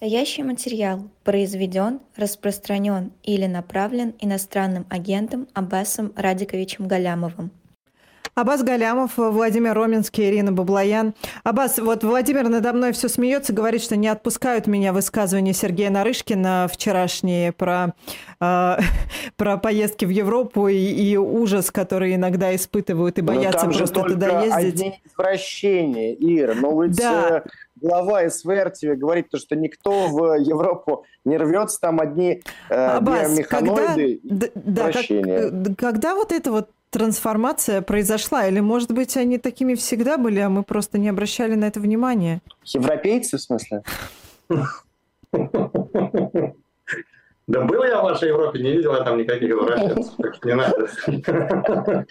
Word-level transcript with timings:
Стоящий 0.00 0.44
материал 0.44 1.10
произведен, 1.24 1.98
распространен 2.14 3.10
или 3.24 3.46
направлен 3.46 4.14
иностранным 4.20 4.86
агентом 4.90 5.48
Аббасом 5.54 6.12
Радиковичем 6.14 6.86
Галямовым. 6.86 7.50
Аббас 8.36 8.62
Галямов, 8.62 9.14
Владимир 9.16 9.74
Роменский, 9.74 10.28
Ирина 10.28 10.52
Баблоян. 10.52 11.14
Аббас, 11.42 11.78
вот 11.78 12.04
Владимир 12.04 12.48
надо 12.48 12.72
мной 12.72 12.92
все 12.92 13.08
смеется, 13.08 13.52
говорит, 13.52 13.82
что 13.82 13.96
не 13.96 14.06
отпускают 14.06 14.68
меня 14.68 14.92
высказывания 14.92 15.52
Сергея 15.52 15.90
Нарышкина 15.90 16.68
вчерашние 16.72 17.50
про, 17.50 17.94
э, 18.40 18.76
про 19.36 19.56
поездки 19.56 20.04
в 20.04 20.10
Европу 20.10 20.68
и, 20.68 20.76
и 20.76 21.16
ужас, 21.16 21.72
который 21.72 22.14
иногда 22.14 22.54
испытывают 22.54 23.18
и 23.18 23.22
боятся 23.22 23.66
просто 23.66 24.04
туда 24.04 24.44
ездить. 24.44 24.74
Одни 24.74 25.00
извращения, 25.04 26.14
Ира. 26.14 26.54
Но 26.54 26.84
ведь 26.84 26.96
да. 26.96 27.42
Э, 27.44 27.48
глава 27.80 28.28
СВР 28.28 28.70
тебе 28.70 28.94
говорит, 28.94 29.28
то, 29.30 29.38
что 29.38 29.56
никто 29.56 30.08
в 30.08 30.38
Европу 30.38 31.04
не 31.24 31.36
рвется, 31.36 31.80
там 31.80 32.00
одни 32.00 32.42
э, 32.70 32.74
Аббас, 32.74 33.30
биомеханоиды 33.30 34.20
когда, 34.22 34.48
да, 34.54 34.92
как, 34.92 35.10
э, 35.10 35.74
когда 35.76 36.14
вот 36.14 36.32
это 36.32 36.50
вот 36.50 36.70
трансформация 36.90 37.82
произошла? 37.82 38.46
Или, 38.46 38.60
может 38.60 38.92
быть, 38.92 39.16
они 39.16 39.38
такими 39.38 39.74
всегда 39.74 40.16
были, 40.18 40.40
а 40.40 40.48
мы 40.48 40.62
просто 40.62 40.98
не 40.98 41.08
обращали 41.08 41.54
на 41.54 41.66
это 41.66 41.80
внимания? 41.80 42.40
Европейцы, 42.64 43.36
в 43.36 43.40
смысле? 43.40 43.82
Да 47.48 47.62
был 47.62 47.82
я 47.82 48.00
в 48.00 48.04
вашей 48.04 48.28
Европе, 48.28 48.62
не 48.62 48.72
видел 48.72 48.94
я 48.94 49.04
там 49.04 49.16
никаких 49.16 49.48
европейцев, 49.48 50.44
не 50.44 50.54
надо. 50.54 52.06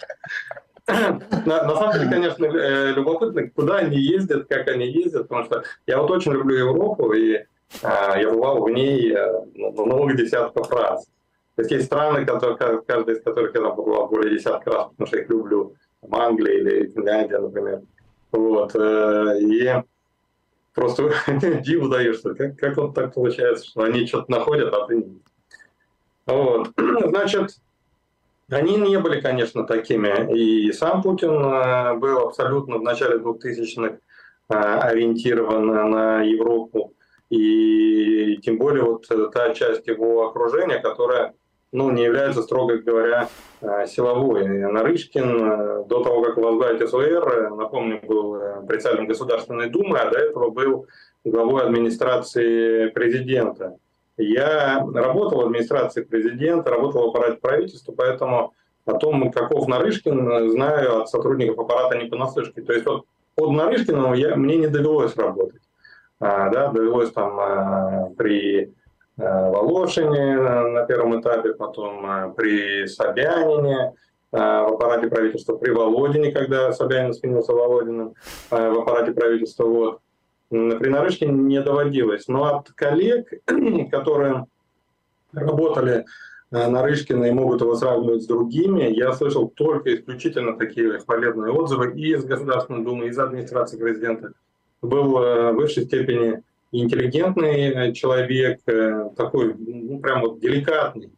На, 0.88 1.64
на 1.64 1.76
самом 1.76 1.92
деле, 1.92 2.10
конечно, 2.10 2.46
э, 2.46 2.92
любопытно, 2.92 3.48
куда 3.50 3.76
они 3.76 3.98
ездят, 3.98 4.48
как 4.48 4.68
они 4.68 4.86
ездят, 4.86 5.28
потому 5.28 5.44
что 5.44 5.62
я 5.86 6.00
вот 6.00 6.10
очень 6.10 6.32
люблю 6.32 6.56
Европу, 6.56 7.12
и 7.12 7.44
а, 7.82 8.18
я 8.18 8.30
бывал 8.30 8.62
в 8.62 8.70
ней 8.70 9.12
э, 9.12 9.44
ну, 9.54 9.84
много 9.84 10.14
десятков 10.14 10.70
раз. 10.70 11.04
То 11.56 11.62
есть 11.62 11.70
есть 11.72 11.86
страны, 11.86 12.24
которые, 12.24 12.56
каждая 12.56 13.16
из 13.16 13.22
которых 13.22 13.54
я 13.54 13.60
там 13.60 13.76
побывал 13.76 14.08
более 14.08 14.36
десятка 14.36 14.70
раз, 14.70 14.88
потому 14.88 15.06
что 15.06 15.16
я 15.16 15.22
их 15.24 15.28
люблю. 15.28 15.74
Там 16.00 16.14
Англия 16.14 16.58
или 16.60 16.86
Финляндия, 16.86 17.38
например. 17.38 17.82
Вот. 18.32 18.74
Э, 18.74 19.38
и 19.40 19.82
просто 20.74 21.12
диву 21.62 21.88
даешься, 21.88 22.34
как, 22.34 22.56
как 22.56 22.76
вот 22.76 22.94
так 22.94 23.12
получается, 23.14 23.66
что 23.66 23.82
они 23.82 24.06
что-то 24.06 24.30
находят, 24.30 24.72
а 24.72 24.86
ты 24.86 24.96
не. 24.96 25.20
Вот. 26.26 26.70
Значит, 26.76 27.58
они 28.50 28.76
не 28.76 28.98
были, 28.98 29.20
конечно, 29.20 29.64
такими. 29.64 30.34
И 30.34 30.72
сам 30.72 31.02
Путин 31.02 31.30
э, 31.30 31.94
был 31.94 32.18
абсолютно 32.18 32.78
в 32.78 32.82
начале 32.82 33.18
2000-х 33.18 33.98
э, 34.50 34.54
ориентирован 34.54 35.90
на 35.90 36.22
Европу. 36.22 36.94
И 37.30 38.38
тем 38.38 38.58
более 38.58 38.84
вот 38.84 39.06
та 39.32 39.52
часть 39.54 39.86
его 39.86 40.26
окружения, 40.28 40.78
которая 40.78 41.34
ну, 41.72 41.90
не 41.90 42.04
является, 42.04 42.42
строго 42.42 42.78
говоря, 42.78 43.28
э, 43.60 43.86
силовой. 43.86 44.46
Нарышкин 44.46 45.24
э, 45.24 45.84
до 45.86 46.02
того, 46.02 46.22
как 46.22 46.36
возглавить 46.38 46.88
СВР, 46.88 47.28
э, 47.28 47.48
напомню, 47.50 48.00
был 48.06 48.38
председателем 48.66 49.06
Государственной 49.06 49.68
Думы, 49.68 49.98
а 49.98 50.10
до 50.10 50.18
этого 50.18 50.50
был 50.50 50.86
главой 51.24 51.62
администрации 51.64 52.88
президента. 52.88 53.76
Я 54.18 54.84
работал 54.94 55.38
в 55.38 55.46
администрации 55.46 56.02
президента, 56.02 56.70
работал 56.70 57.06
в 57.06 57.10
аппарате 57.10 57.38
правительства, 57.40 57.92
поэтому 57.92 58.52
о 58.84 58.94
том, 58.94 59.30
каков 59.30 59.68
Нарышкин, 59.68 60.50
знаю 60.50 61.02
от 61.02 61.08
сотрудников 61.08 61.58
аппарата 61.58 61.96
не 61.96 62.08
понаслышке. 62.08 62.62
То 62.62 62.72
есть 62.72 62.86
вот 62.86 63.04
под 63.34 63.50
Нарышкиным 63.50 64.12
я, 64.14 64.36
мне 64.36 64.56
не 64.56 64.68
довелось 64.68 65.16
работать. 65.16 65.62
А, 66.20 66.50
да, 66.50 66.68
довелось 66.68 67.12
там 67.12 67.38
а, 67.38 68.10
при 68.16 68.74
Э, 69.18 69.50
Волошине 69.50 70.36
на 70.36 70.84
первом 70.84 71.20
этапе, 71.20 71.52
потом 71.52 72.06
э, 72.06 72.32
при 72.36 72.86
Собянине 72.86 73.94
э, 74.32 74.36
в 74.36 74.74
аппарате 74.74 75.08
правительства, 75.08 75.56
при 75.56 75.70
Володине, 75.70 76.30
когда 76.30 76.72
Собянин 76.72 77.12
сменился 77.12 77.52
Володиным 77.52 78.14
в 78.50 78.78
аппарате 78.80 79.10
правительства. 79.12 79.64
Вот. 79.64 80.00
При 80.50 80.88
Нарышкине 80.88 81.32
не 81.32 81.60
доводилось. 81.60 82.28
Но 82.28 82.44
от 82.44 82.70
коллег, 82.70 83.28
которые 83.90 84.46
работали 85.32 86.06
Нарышкина 86.50 87.24
и 87.26 87.32
могут 87.32 87.60
его 87.60 87.76
сравнивать 87.76 88.22
с 88.22 88.26
другими, 88.26 88.84
я 88.84 89.12
слышал 89.12 89.48
только 89.48 89.94
исключительно 89.94 90.56
такие 90.56 90.98
хвалебные 90.98 91.52
отзывы 91.52 91.92
и 91.94 92.14
из 92.14 92.24
Государственной 92.24 92.84
Думы, 92.84 93.06
и 93.06 93.08
из 93.10 93.18
администрации 93.18 93.78
президента. 93.78 94.32
Был 94.80 95.10
в 95.10 95.52
высшей 95.52 95.84
степени 95.84 96.42
интеллигентный 96.72 97.68
э, 97.68 97.92
человек, 97.92 98.60
э, 98.66 99.10
такой, 99.16 99.54
ну, 99.54 100.00
прям 100.00 100.20
вот 100.22 100.40
деликатный. 100.40 101.10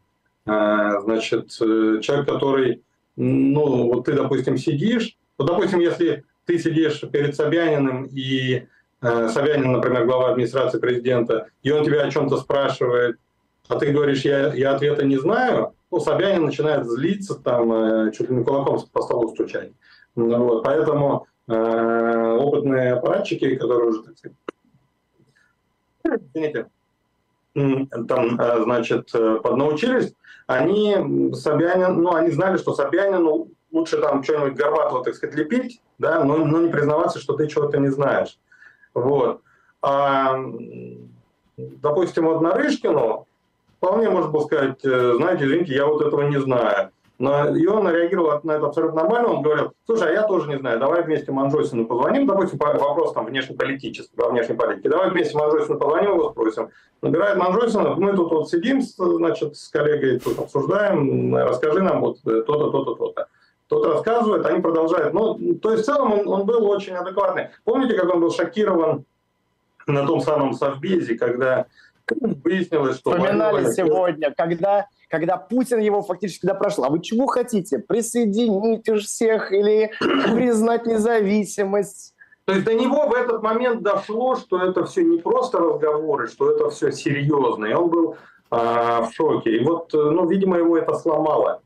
Значит, 0.46 1.56
э, 1.60 2.00
человек, 2.00 2.26
который, 2.26 2.82
ну, 3.16 3.92
вот 3.92 4.06
ты, 4.06 4.14
допустим, 4.14 4.56
сидишь, 4.56 5.16
вот, 5.38 5.46
допустим, 5.46 5.80
если 5.80 6.24
ты 6.46 6.58
сидишь 6.58 7.02
перед 7.12 7.36
Собяниным, 7.36 8.06
и 8.06 8.66
Собянин, 9.00 9.72
например, 9.72 10.04
глава 10.04 10.30
администрации 10.30 10.78
президента, 10.78 11.48
и 11.62 11.70
он 11.70 11.84
тебя 11.84 12.02
о 12.02 12.10
чем-то 12.10 12.36
спрашивает, 12.36 13.16
а 13.68 13.78
ты 13.78 13.92
говоришь, 13.92 14.22
я, 14.22 14.52
я 14.52 14.74
ответа 14.74 15.04
не 15.04 15.16
знаю, 15.16 15.74
ну, 15.90 16.00
Собянин 16.00 16.44
начинает 16.44 16.86
злиться, 16.86 17.34
там, 17.36 18.12
чуть 18.12 18.28
ли 18.28 18.36
не 18.36 18.44
кулаком 18.44 18.80
по 18.92 19.02
столу 19.02 19.28
стучать. 19.30 19.72
Ну, 20.16 20.44
вот, 20.44 20.64
поэтому 20.64 21.26
э, 21.48 22.36
опытные 22.38 22.92
аппаратчики, 22.94 23.54
которые 23.56 23.90
уже, 23.90 24.02
так 24.02 24.18
сказать, 24.18 24.36
там, 28.08 28.40
э, 28.40 28.62
значит, 28.62 29.10
э, 29.14 29.40
поднаучились, 29.42 30.14
они 30.46 31.32
Собянин, 31.34 32.02
ну, 32.02 32.14
они 32.14 32.30
знали, 32.30 32.56
что 32.58 32.74
Собянину 32.74 33.48
лучше 33.72 34.00
там 34.00 34.22
что-нибудь 34.22 34.54
горбатого, 34.54 35.04
так 35.04 35.14
сказать, 35.14 35.36
лепить, 35.36 35.80
да, 35.98 36.24
но, 36.24 36.38
но 36.38 36.60
не 36.62 36.68
признаваться, 36.68 37.18
что 37.18 37.34
ты 37.34 37.46
чего-то 37.46 37.78
не 37.78 37.88
знаешь. 37.88 38.38
Вот. 38.94 39.42
А, 39.82 40.38
допустим, 41.56 42.26
вот 42.26 42.40
Нарышкину 42.40 43.26
вполне 43.78 44.10
можно 44.10 44.30
было 44.30 44.42
сказать, 44.42 44.84
э, 44.84 45.14
знаете, 45.16 45.44
извините, 45.44 45.74
я 45.74 45.86
вот 45.86 46.02
этого 46.02 46.22
не 46.22 46.38
знаю. 46.40 46.90
Но, 47.20 47.54
и 47.54 47.66
он 47.66 47.86
реагировал 47.86 48.40
на 48.44 48.52
это 48.52 48.66
абсолютно 48.66 49.02
нормально. 49.02 49.28
Он 49.28 49.42
говорил, 49.42 49.72
слушай, 49.84 50.08
а 50.08 50.12
я 50.12 50.22
тоже 50.22 50.48
не 50.48 50.58
знаю, 50.58 50.80
давай 50.80 51.02
вместе 51.02 51.30
Манжосину 51.30 51.84
позвоним, 51.84 52.26
допустим, 52.26 52.58
по 52.58 52.72
вопрос 52.72 53.12
там 53.12 53.26
внешнеполитический, 53.26 54.16
по 54.16 54.30
внешней 54.30 54.56
политике. 54.56 54.88
Давай 54.88 55.10
вместе 55.10 55.36
Манжосину 55.36 55.78
позвоним, 55.78 56.12
его 56.12 56.30
спросим. 56.30 56.70
Набирает 57.02 57.36
Манжосина, 57.36 57.94
мы 57.96 58.16
тут 58.16 58.30
вот 58.32 58.48
сидим, 58.48 58.80
значит, 58.80 59.54
с 59.54 59.68
коллегой 59.68 60.18
тут 60.18 60.38
обсуждаем, 60.38 61.36
расскажи 61.36 61.82
нам 61.82 62.00
вот 62.00 62.22
то-то, 62.22 62.70
то-то, 62.70 62.94
то-то. 62.94 63.26
Тот 63.70 63.86
рассказывает, 63.86 64.44
они 64.46 64.60
продолжают. 64.60 65.14
Ну, 65.14 65.38
то 65.54 65.70
есть 65.70 65.84
в 65.84 65.86
целом 65.86 66.12
он, 66.12 66.28
он 66.28 66.44
был 66.44 66.66
очень 66.66 66.92
адекватный. 66.92 67.50
Помните, 67.62 67.94
как 67.94 68.12
он 68.12 68.20
был 68.20 68.32
шокирован 68.32 69.04
на 69.86 70.04
том 70.04 70.20
самом 70.20 70.54
Совбезе, 70.54 71.16
когда 71.16 71.66
выяснилось, 72.10 72.96
что... 72.98 73.12
Вспоминали 73.12 73.70
сегодня, 73.70 74.34
когда 74.36 74.86
когда 75.08 75.36
Путин 75.36 75.80
его 75.80 76.02
фактически 76.02 76.46
допрошел. 76.46 76.84
А 76.84 76.88
вы 76.88 77.00
чего 77.00 77.26
хотите? 77.26 77.80
Присоединить 77.80 78.88
уж 78.88 79.04
всех 79.04 79.52
или 79.52 79.90
признать 80.32 80.86
независимость? 80.86 82.14
То 82.44 82.54
есть 82.54 82.64
до 82.64 82.74
него 82.74 83.08
в 83.08 83.14
этот 83.14 83.42
момент 83.42 83.82
дошло, 83.82 84.36
что 84.36 84.60
это 84.60 84.84
все 84.84 85.02
не 85.02 85.18
просто 85.18 85.58
разговоры, 85.58 86.28
что 86.28 86.50
это 86.50 86.70
все 86.70 86.92
серьезно. 86.92 87.66
И 87.66 87.72
он 87.72 87.88
был 87.90 88.16
а, 88.50 89.02
в 89.02 89.12
шоке. 89.12 89.56
И 89.56 89.64
вот, 89.64 89.90
ну, 89.92 90.28
видимо, 90.28 90.58
его 90.58 90.78
это 90.78 90.94
сломало. 90.94 91.60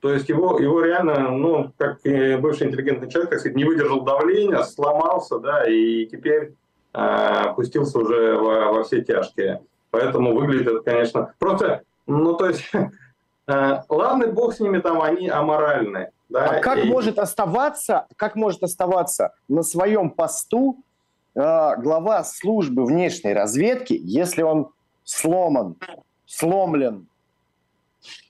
То 0.00 0.12
есть 0.12 0.28
его, 0.28 0.58
его 0.58 0.80
реально, 0.82 1.30
ну, 1.30 1.72
как 1.76 2.00
бывший 2.02 2.68
интеллигентный 2.68 3.10
человек, 3.10 3.30
как 3.30 3.40
сказать, 3.40 3.56
не 3.56 3.64
выдержал 3.64 4.02
давления, 4.02 4.62
сломался, 4.62 5.38
да, 5.38 5.64
и 5.68 6.06
теперь 6.06 6.54
а, 6.92 7.50
опустился 7.50 7.98
уже 7.98 8.36
во, 8.36 8.72
во 8.72 8.84
все 8.84 9.02
тяжкие. 9.02 9.62
Поэтому 9.90 10.34
выглядит 10.34 10.68
это, 10.68 10.80
конечно... 10.80 11.32
Просто 11.38 11.82
ну, 12.06 12.34
то 12.34 12.48
есть, 12.48 12.70
э, 12.72 13.82
ладно, 13.88 14.28
бог 14.28 14.54
с 14.54 14.60
ними 14.60 14.78
там, 14.78 15.02
они 15.02 15.28
аморальные. 15.28 16.12
Да? 16.28 16.58
А 16.58 16.60
как 16.60 16.78
и... 16.78 16.88
может 16.88 17.18
оставаться, 17.18 18.06
как 18.16 18.36
может 18.36 18.62
оставаться 18.62 19.34
на 19.48 19.62
своем 19.62 20.10
посту 20.10 20.78
э, 21.34 21.40
глава 21.76 22.24
службы 22.24 22.84
внешней 22.84 23.32
разведки, 23.32 23.98
если 24.00 24.42
он 24.42 24.70
сломан, 25.04 25.76
сломлен, 26.26 27.06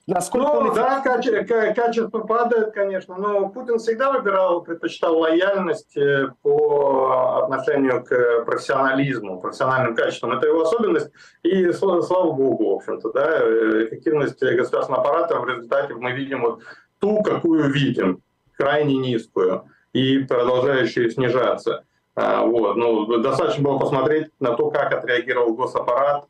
Насколько 0.07 0.53
ну, 0.53 0.69
он... 0.69 0.73
да, 0.73 1.01
качество, 1.01 1.73
качество 1.73 2.19
падает, 2.19 2.73
конечно, 2.73 3.17
но 3.17 3.49
Путин 3.49 3.77
всегда 3.77 4.11
выбирал, 4.11 4.61
предпочитал 4.61 5.17
лояльность 5.17 5.97
э, 5.97 6.29
по 6.41 7.43
отношению 7.43 8.05
к 8.05 8.45
профессионализму, 8.45 9.41
профессиональным 9.41 9.95
качествам. 9.95 10.31
Это 10.31 10.47
его 10.47 10.61
особенность, 10.61 11.11
и 11.43 11.71
слава 11.73 12.31
богу, 12.31 12.71
в 12.71 12.75
общем-то, 12.77 13.11
да, 13.11 13.39
эффективность 13.83 14.41
государственного 14.41 15.03
аппарата 15.03 15.39
в 15.39 15.47
результате 15.47 15.93
мы 15.95 16.13
видим 16.13 16.41
вот 16.41 16.61
ту, 16.99 17.21
какую 17.21 17.69
видим, 17.71 18.21
крайне 18.55 18.95
низкую 18.95 19.65
и 19.93 20.19
продолжающую 20.19 21.11
снижаться. 21.11 21.83
А, 22.15 22.43
вот. 22.43 22.75
Ну, 22.77 23.17
достаточно 23.17 23.63
было 23.63 23.77
посмотреть 23.77 24.29
на 24.39 24.55
то, 24.55 24.71
как 24.71 24.91
отреагировал 24.93 25.53
госаппарат 25.53 26.25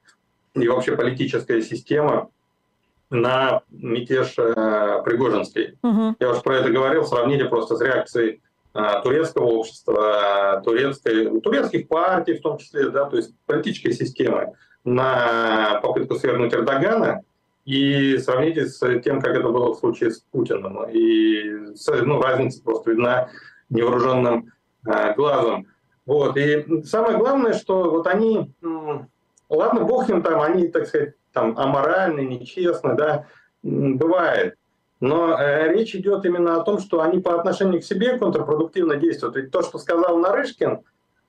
и 0.53 0.67
вообще 0.67 0.95
политическая 0.95 1.61
система 1.61 2.29
на 3.09 3.61
мятеж 3.69 4.35
э, 4.37 5.01
Пригожинский. 5.05 5.77
Угу. 5.81 6.15
Я 6.19 6.31
уже 6.31 6.41
про 6.41 6.57
это 6.57 6.69
говорил, 6.69 7.05
сравните 7.05 7.45
просто 7.45 7.75
с 7.77 7.81
реакцией 7.81 8.41
э, 8.73 8.81
турецкого 9.03 9.45
общества, 9.45 10.61
турецкой, 10.65 11.39
турецких 11.41 11.87
партий 11.87 12.33
в 12.33 12.41
том 12.41 12.57
числе, 12.57 12.89
да, 12.89 13.05
то 13.05 13.17
есть 13.17 13.33
политической 13.45 13.93
системы 13.93 14.53
на 14.83 15.79
попытку 15.81 16.15
свергнуть 16.15 16.53
Эрдогана 16.53 17.21
и 17.65 18.17
сравните 18.17 18.65
с 18.65 18.79
тем, 19.01 19.21
как 19.21 19.35
это 19.35 19.49
было 19.49 19.73
в 19.73 19.79
случае 19.79 20.11
с 20.11 20.19
Путиным. 20.19 20.89
И 20.89 21.73
ну, 22.05 22.21
разница 22.21 22.63
просто 22.63 22.91
видна 22.91 23.29
невооруженным 23.69 24.51
э, 24.85 25.13
глазом. 25.15 25.67
Вот. 26.05 26.37
И 26.37 26.83
самое 26.83 27.17
главное, 27.17 27.53
что 27.53 27.89
вот 27.89 28.07
они, 28.07 28.53
ладно, 29.49 29.83
бог 29.83 30.09
им 30.09 30.21
там, 30.21 30.41
они, 30.41 30.69
так 30.69 30.87
сказать, 30.87 31.15
там 31.37 31.57
аморальны, 31.57 32.21
нечестны, 32.21 32.95
да, 32.95 33.27
бывает. 33.61 34.55
Но 34.99 35.39
э, 35.39 35.71
речь 35.71 35.93
идет 35.93 36.25
именно 36.25 36.59
о 36.59 36.63
том, 36.63 36.79
что 36.79 37.01
они 37.01 37.19
по 37.19 37.39
отношению 37.39 37.81
к 37.81 37.83
себе 37.83 38.17
контрпродуктивно 38.17 38.95
действуют. 38.95 39.35
Ведь 39.35 39.51
то, 39.51 39.61
что 39.61 39.77
сказал 39.77 40.17
Нарышкин 40.17 40.79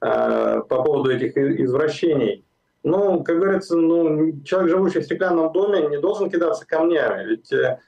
э, 0.01 0.63
по 0.67 0.83
поводу 0.83 1.11
этих 1.11 1.37
извращений, 1.37 2.47
ну, 2.83 3.23
как 3.23 3.37
говорится, 3.39 3.77
ну, 3.77 4.41
человек, 4.45 4.71
живущий 4.71 5.01
в 5.01 5.05
стеклянном 5.05 5.53
доме, 5.53 5.87
не 5.89 5.99
должен 5.99 6.31
кидаться 6.31 6.67
камнями. 6.67 7.29
Ведь 7.29 7.53
э, 7.53 7.79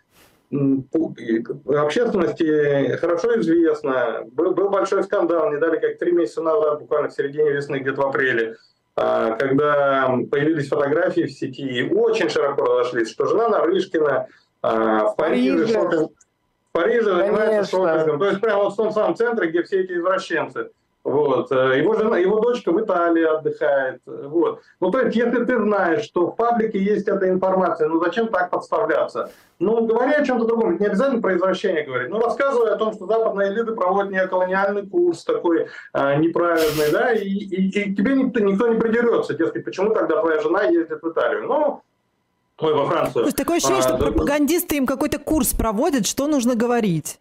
общественности 1.67 2.97
хорошо 2.97 3.41
известно, 3.41 4.25
был, 4.33 4.53
был 4.53 4.69
большой 4.69 5.05
скандал, 5.05 5.51
не 5.51 5.59
дали 5.59 5.79
как 5.79 5.99
три 5.99 6.13
месяца 6.13 6.43
назад, 6.43 6.81
буквально 6.81 7.09
в 7.09 7.15
середине 7.15 7.53
весны, 7.53 7.79
где-то 7.79 8.03
в 8.03 8.07
апреле, 8.07 8.57
когда 8.95 10.15
появились 10.31 10.69
фотографии 10.69 11.23
в 11.23 11.33
сети 11.33 11.63
и 11.63 11.95
очень 11.95 12.29
широко 12.29 12.65
разошлись, 12.65 13.11
что 13.11 13.27
жена 13.27 13.49
Нарышкина 13.49 14.27
а, 14.63 15.05
в 15.07 15.17
Париже, 15.17 15.67
шопинг, 15.69 16.11
в 16.11 16.73
Париже 16.73 17.15
занимается 17.15 17.71
шопингом. 17.71 18.19
То 18.19 18.27
есть 18.27 18.41
прямо 18.41 18.65
вот 18.65 18.75
в 18.75 18.77
том 18.77 18.93
самом 18.93 19.17
центре, 19.17 19.49
где 19.49 19.63
все 19.63 19.83
эти 19.83 19.93
извращенцы. 19.93 20.71
Вот. 21.03 21.51
Э, 21.51 21.79
его, 21.79 21.95
жена, 21.95 22.19
его 22.19 22.41
дочка 22.41 22.73
в 22.73 22.81
Италии 22.81 23.25
отдыхает. 23.25 24.03
Вот. 24.05 24.61
Ну, 24.81 24.91
то 24.91 25.01
есть, 25.01 25.17
если 25.17 25.45
ты 25.45 25.59
знаешь, 25.59 26.05
что 26.05 26.27
в 26.27 26.37
паблике 26.37 26.79
есть 26.79 27.09
эта 27.09 27.31
информация, 27.31 27.89
ну, 27.89 28.03
зачем 28.05 28.29
так 28.29 28.51
подставляться? 28.51 29.31
Ну, 29.59 29.87
говори 29.87 30.13
о 30.13 30.25
чем-то 30.25 30.45
другом. 30.47 30.79
не 30.79 30.87
обязательно 30.87 31.23
про 31.23 31.37
извращение 31.37 31.85
говорить. 31.85 32.11
Ну, 32.11 32.21
рассказывай 32.21 32.71
о 32.71 32.77
том, 32.77 32.93
что 32.93 33.07
западные 33.07 33.51
элиты 33.51 33.73
проводят 33.73 34.13
неоколониальный 34.13 34.87
курс 34.87 35.25
такой 35.25 35.69
а, 35.93 36.17
неправильный, 36.17 36.91
да, 36.93 37.13
и, 37.13 37.29
и, 37.29 37.69
и 37.69 37.95
тебе 37.95 38.15
никто, 38.15 38.41
никто 38.41 38.69
не 38.69 38.79
придерется. 38.79 39.35
Дескать, 39.35 39.65
почему 39.65 39.95
тогда 39.95 40.21
твоя 40.21 40.41
жена 40.41 40.65
ездит 40.65 41.03
в 41.03 41.11
Италию? 41.11 41.47
Ну, 41.47 41.83
Ой, 42.59 42.75
во 42.75 42.87
Францию. 42.87 43.25
Есть 43.25 43.37
такое 43.39 43.57
ощущение, 43.57 43.81
а, 43.81 43.89
что 43.89 43.97
да, 43.97 44.05
пропагандисты 44.05 44.77
им 44.77 44.87
какой-то 44.87 45.19
курс 45.19 45.55
проводят, 45.55 46.07
что 46.07 46.27
нужно 46.27 46.55
говорить. 46.55 47.19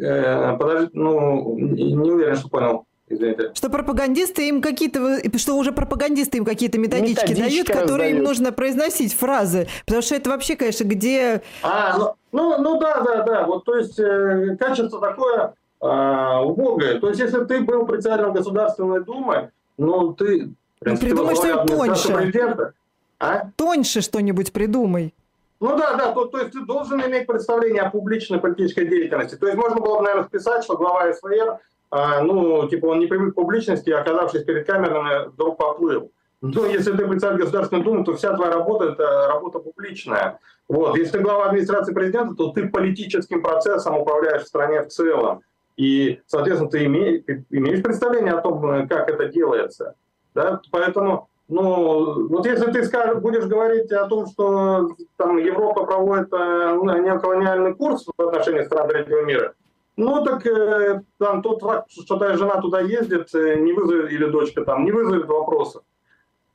Э, 0.00 0.56
подожди, 0.58 0.90
ну, 0.94 1.56
не 1.58 2.10
уверен, 2.10 2.36
что 2.36 2.48
понял. 2.48 2.86
Извините. 3.08 3.50
Что 3.54 3.68
пропагандисты 3.68 4.48
им 4.48 4.62
какие-то, 4.62 5.20
что 5.38 5.56
уже 5.56 5.72
пропагандисты 5.72 6.38
им 6.38 6.44
какие-то 6.44 6.78
методички 6.78 7.30
Методичка 7.30 7.42
дают, 7.42 7.66
которые 7.68 7.90
раздают. 7.90 8.18
им 8.18 8.24
нужно 8.24 8.52
произносить 8.52 9.12
фразы. 9.14 9.68
Потому 9.84 10.02
что 10.02 10.14
это 10.14 10.30
вообще, 10.30 10.56
конечно, 10.56 10.84
где... 10.84 11.42
А, 11.62 11.98
ну, 11.98 12.14
ну, 12.32 12.58
ну 12.58 12.80
да, 12.80 13.00
да, 13.00 13.22
да. 13.22 13.46
Вот, 13.46 13.64
то 13.64 13.76
есть 13.76 13.98
э, 13.98 14.56
качество 14.58 14.98
такое 14.98 15.54
э, 15.82 16.42
убогое. 16.42 17.00
То 17.00 17.08
есть 17.08 17.20
если 17.20 17.44
ты 17.44 17.60
был 17.60 17.84
председателем 17.84 18.32
Государственной 18.32 19.04
Думы, 19.04 19.50
ну 19.76 20.14
ты... 20.14 20.50
Ну, 20.80 20.96
придумай 20.96 21.36
что-нибудь 21.36 21.66
тоньше. 21.66 22.72
А? 23.18 23.50
Тоньше 23.56 24.00
что-нибудь 24.00 24.52
придумай. 24.52 25.14
Ну 25.62 25.78
да, 25.78 25.94
да, 25.94 26.10
то, 26.12 26.24
то 26.24 26.38
есть 26.38 26.50
ты 26.50 26.60
должен 26.62 27.00
иметь 27.06 27.28
представление 27.28 27.82
о 27.82 27.90
публичной 27.90 28.40
политической 28.40 28.84
деятельности. 28.84 29.36
То 29.36 29.46
есть 29.46 29.56
можно 29.56 29.80
было 29.80 29.98
бы, 29.98 30.02
наверное, 30.02 30.26
списать, 30.26 30.64
что 30.64 30.76
глава 30.76 31.12
СВР, 31.12 31.60
а, 31.92 32.20
ну, 32.22 32.68
типа 32.68 32.86
он 32.86 32.98
не 32.98 33.06
привык 33.06 33.32
к 33.32 33.36
публичности, 33.36 33.88
и, 33.88 33.92
оказавшись 33.92 34.42
перед 34.42 34.66
камерами, 34.66 35.28
вдруг 35.28 35.56
поплыл. 35.58 36.10
Но 36.40 36.66
если 36.66 36.96
ты 36.96 37.06
председатель 37.06 37.42
Государственной 37.42 37.84
Думы, 37.84 38.04
то 38.04 38.16
вся 38.16 38.34
твоя 38.34 38.50
работа– 38.50 38.86
это 38.92 39.28
работа 39.28 39.60
публичная. 39.60 40.40
Вот. 40.66 40.96
Если 40.96 41.18
ты 41.18 41.18
глава 41.20 41.46
администрации 41.46 41.94
президента, 41.94 42.34
то 42.34 42.48
ты 42.48 42.68
политическим 42.68 43.40
процессом 43.40 43.96
управляешь 43.96 44.42
в 44.42 44.48
стране 44.48 44.82
в 44.82 44.88
целом. 44.88 45.42
И, 45.76 46.20
соответственно, 46.26 46.72
ты 46.72 46.86
имеешь, 46.86 47.82
представление 47.84 48.32
о 48.32 48.40
том, 48.40 48.88
как 48.88 49.08
это 49.08 49.26
делается. 49.26 49.94
Да? 50.34 50.60
Поэтому 50.72 51.28
ну, 51.52 52.28
вот 52.28 52.46
если 52.46 52.72
ты 52.72 52.82
скажешь, 52.82 53.20
будешь 53.20 53.44
говорить 53.44 53.92
о 53.92 54.06
том, 54.06 54.26
что 54.26 54.88
там 55.18 55.36
Европа 55.36 55.84
проводит 55.84 56.32
э, 56.32 56.80
ну, 56.82 57.02
неоколониальный 57.02 57.74
курс 57.74 58.06
в 58.06 58.22
отношении 58.22 58.62
стран 58.62 58.88
третьего 58.88 59.20
мира, 59.20 59.52
ну 59.98 60.24
так 60.24 60.46
э, 60.46 61.02
там 61.18 61.42
тот 61.42 61.60
факт, 61.60 61.90
что 61.90 62.16
твоя 62.16 62.38
жена 62.38 62.58
туда 62.62 62.80
ездит, 62.80 63.34
э, 63.34 63.56
не 63.56 63.74
вызовет, 63.74 64.10
или 64.10 64.24
дочка 64.30 64.64
там, 64.64 64.86
не 64.86 64.92
вызовет 64.92 65.26
вопросов. 65.26 65.82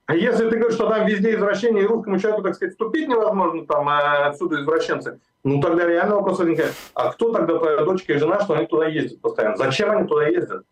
А 0.08 0.16
если 0.16 0.50
ты 0.50 0.58
говоришь, 0.58 0.74
что 0.74 0.90
там 0.90 1.06
везде 1.06 1.36
извращение, 1.36 1.84
и 1.84 1.88
русскому 1.88 2.18
человеку, 2.18 2.42
так 2.42 2.56
сказать, 2.56 2.74
вступить 2.74 3.08
невозможно, 3.08 3.68
там 3.68 3.88
а 3.90 4.26
отсюда 4.26 4.62
извращенцы, 4.62 5.20
ну 5.44 5.62
тогда 5.62 5.86
реально 5.86 6.16
вопрос 6.16 6.40
возникает, 6.40 6.74
а 6.96 7.12
кто 7.12 7.32
тогда 7.32 7.60
твоя 7.60 7.84
дочка 7.84 8.14
и 8.14 8.18
жена, 8.18 8.42
что 8.42 8.56
они 8.56 8.66
туда 8.66 8.88
ездят 8.88 9.22
постоянно? 9.22 9.58
Зачем 9.58 9.92
они 9.92 10.08
туда 10.08 10.26
ездят? 10.26 10.64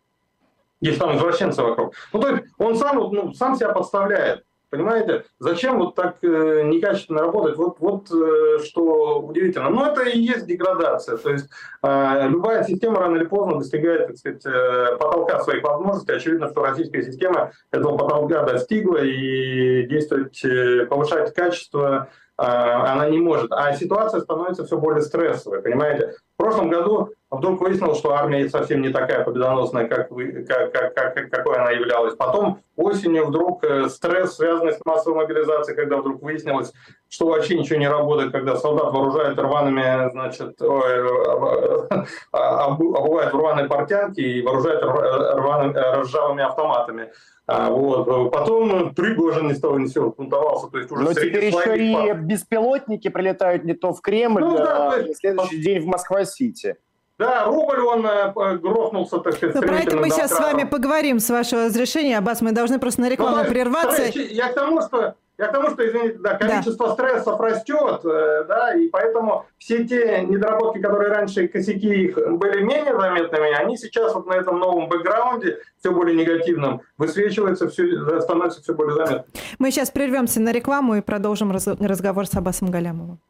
Есть 0.86 0.98
там 1.00 1.16
извращенцы 1.16 1.62
вокруг. 1.62 1.94
Ну, 2.12 2.20
то 2.20 2.28
есть 2.28 2.44
он 2.58 2.76
сам, 2.76 2.96
ну, 3.12 3.32
сам 3.32 3.56
себя 3.56 3.70
подставляет. 3.70 4.44
Понимаете? 4.68 5.24
Зачем 5.38 5.78
вот 5.78 5.94
так 5.94 6.16
э, 6.22 6.62
некачественно 6.64 7.20
работать? 7.20 7.56
Вот, 7.56 7.76
вот 7.78 8.10
э, 8.10 8.58
что 8.64 9.20
удивительно. 9.20 9.70
Но 9.70 9.86
это 9.86 10.02
и 10.02 10.18
есть 10.18 10.46
деградация. 10.46 11.16
То 11.16 11.30
есть 11.30 11.48
э, 11.82 12.28
любая 12.28 12.64
система 12.64 12.98
рано 12.98 13.16
или 13.16 13.26
поздно 13.26 13.58
достигает, 13.58 14.08
так 14.08 14.16
сказать, 14.16 14.44
э, 14.44 14.96
потолка 14.98 15.38
своих 15.40 15.62
возможностей. 15.62 16.12
Очевидно, 16.12 16.50
что 16.50 16.62
российская 16.62 17.02
система 17.02 17.52
этого 17.70 17.96
потолка 17.96 18.42
достигла 18.42 18.98
и 18.98 19.86
действовать, 19.86 20.44
э, 20.44 20.86
повышать 20.86 21.32
качество 21.32 22.08
э, 22.36 22.42
она 22.42 23.08
не 23.08 23.18
может. 23.18 23.52
А 23.52 23.72
ситуация 23.72 24.20
становится 24.20 24.64
все 24.64 24.76
более 24.78 25.02
стрессовой, 25.02 25.62
понимаете? 25.62 26.14
В 26.34 26.42
прошлом 26.42 26.70
году 26.70 27.10
вдруг 27.36 27.60
выяснилось, 27.60 27.98
что 27.98 28.12
армия 28.12 28.48
совсем 28.48 28.82
не 28.82 28.90
такая 28.90 29.24
победоносная, 29.24 29.88
как, 29.88 30.10
вы, 30.10 30.44
как, 30.48 30.72
как, 30.72 30.94
как, 30.94 31.30
какой 31.30 31.56
она 31.56 31.70
являлась. 31.70 32.14
Потом 32.14 32.60
осенью 32.76 33.26
вдруг 33.26 33.64
э, 33.64 33.88
стресс, 33.88 34.36
связанный 34.36 34.72
с 34.72 34.80
массовой 34.84 35.16
мобилизацией, 35.16 35.76
когда 35.76 35.98
вдруг 35.98 36.22
выяснилось, 36.22 36.72
что 37.08 37.28
вообще 37.28 37.58
ничего 37.58 37.78
не 37.78 37.88
работает, 37.88 38.32
когда 38.32 38.56
солдат 38.56 38.92
вооружает 38.92 39.38
рваными, 39.38 40.10
значит, 40.10 40.60
ой, 40.60 42.06
а, 42.32 42.64
обувает 42.66 43.32
в 43.32 43.36
рваные 43.36 43.66
портянки 43.66 44.20
и 44.20 44.42
вооружает 44.42 44.82
рваными, 44.82 45.74
э, 45.74 46.00
ржавыми 46.00 46.42
автоматами. 46.42 47.10
А, 47.46 47.70
вот. 47.70 48.32
Потом 48.32 48.92
Пригожин 48.94 49.48
ни 49.48 49.52
с 49.52 49.60
того 49.60 49.78
ни 49.78 49.86
с 49.86 49.92
сего 49.92 50.10
бунтовался. 50.10 50.66
То 50.68 50.78
есть 50.78 50.90
уже 50.90 51.04
Но 51.04 51.12
теперь 51.14 51.44
еще 51.44 51.76
и 51.76 52.12
беспилотники 52.14 53.08
прилетают 53.08 53.64
не 53.64 53.74
то 53.74 53.92
в 53.92 54.00
Кремль, 54.00 54.42
ну, 54.42 54.56
да, 54.56 54.92
а 54.92 54.98
есть... 54.98 55.20
следующий 55.20 55.62
день 55.62 55.80
в 55.80 55.86
Москва-Сити. 55.86 56.76
Да, 57.18 57.46
рубль, 57.46 57.80
он 57.80 58.06
э, 58.06 58.58
грохнулся, 58.58 59.18
так 59.18 59.34
сказать, 59.34 59.54
Но 59.54 59.62
про 59.62 59.78
это 59.78 59.96
мы 59.96 60.10
сейчас 60.10 60.32
с 60.32 60.38
вами 60.38 60.64
поговорим, 60.64 61.18
с 61.18 61.30
вашего 61.30 61.64
разрешения. 61.64 62.18
Аббас, 62.18 62.42
мы 62.42 62.52
должны 62.52 62.78
просто 62.78 63.00
на 63.00 63.08
рекламу 63.08 63.38
ну, 63.38 63.44
прерваться. 63.44 64.02
Я 64.04 64.48
к 64.48 64.54
тому, 64.54 64.82
что 64.82 65.14
я 65.38 65.48
к 65.48 65.52
тому, 65.52 65.70
что, 65.70 65.86
извините, 65.86 66.18
да, 66.18 66.34
количество 66.34 66.88
да. 66.88 66.92
стрессов 66.94 67.38
растет, 67.40 68.00
э, 68.04 68.44
да, 68.48 68.74
и 68.74 68.88
поэтому 68.88 69.44
все 69.58 69.84
те 69.84 70.22
недоработки, 70.22 70.80
которые 70.80 71.10
раньше 71.10 71.46
косяки 71.48 72.04
их 72.04 72.16
были 72.16 72.62
менее 72.62 72.98
заметными, 72.98 73.52
они 73.52 73.76
сейчас 73.76 74.14
вот 74.14 74.26
на 74.26 74.32
этом 74.32 74.58
новом 74.58 74.88
бэкграунде, 74.88 75.58
все 75.78 75.90
более 75.92 76.16
негативном, 76.16 76.80
высвечиваются, 76.96 77.68
все, 77.68 78.20
становятся 78.20 78.62
все 78.62 78.74
более 78.74 78.94
заметными. 78.94 79.24
Мы 79.58 79.70
сейчас 79.70 79.90
прервемся 79.90 80.40
на 80.40 80.52
рекламу 80.52 80.96
и 80.96 81.02
продолжим 81.02 81.52
разговор 81.52 82.26
с 82.26 82.34
Аббасом 82.34 82.70
Галямовым. 82.70 83.20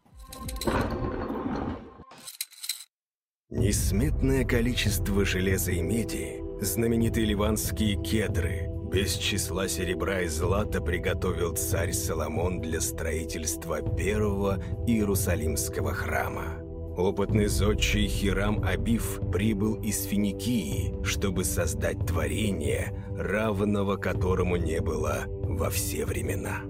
Несметное 3.49 4.45
количество 4.45 5.25
железа 5.25 5.71
и 5.71 5.81
меди, 5.81 6.43
знаменитые 6.61 7.27
ливанские 7.27 7.95
кедры, 8.03 8.69
без 8.93 9.15
числа 9.15 9.69
серебра 9.69 10.23
и 10.23 10.27
злата 10.27 10.81
приготовил 10.81 11.55
царь 11.55 11.93
Соломон 11.93 12.61
для 12.61 12.81
строительства 12.81 13.83
первого 13.83 14.61
Иерусалимского 14.89 15.93
храма. 15.93 16.59
Опытный 16.97 17.47
зодчий 17.47 18.09
Хирам 18.09 18.65
Абиф 18.65 19.21
прибыл 19.31 19.75
из 19.77 20.03
Финикии, 20.07 20.93
чтобы 21.05 21.45
создать 21.45 22.05
творение, 22.05 23.01
равного 23.17 23.97
которому 23.97 24.57
не 24.57 24.81
было 24.81 25.27
во 25.29 25.71
все 25.71 26.05
времена. 26.05 26.63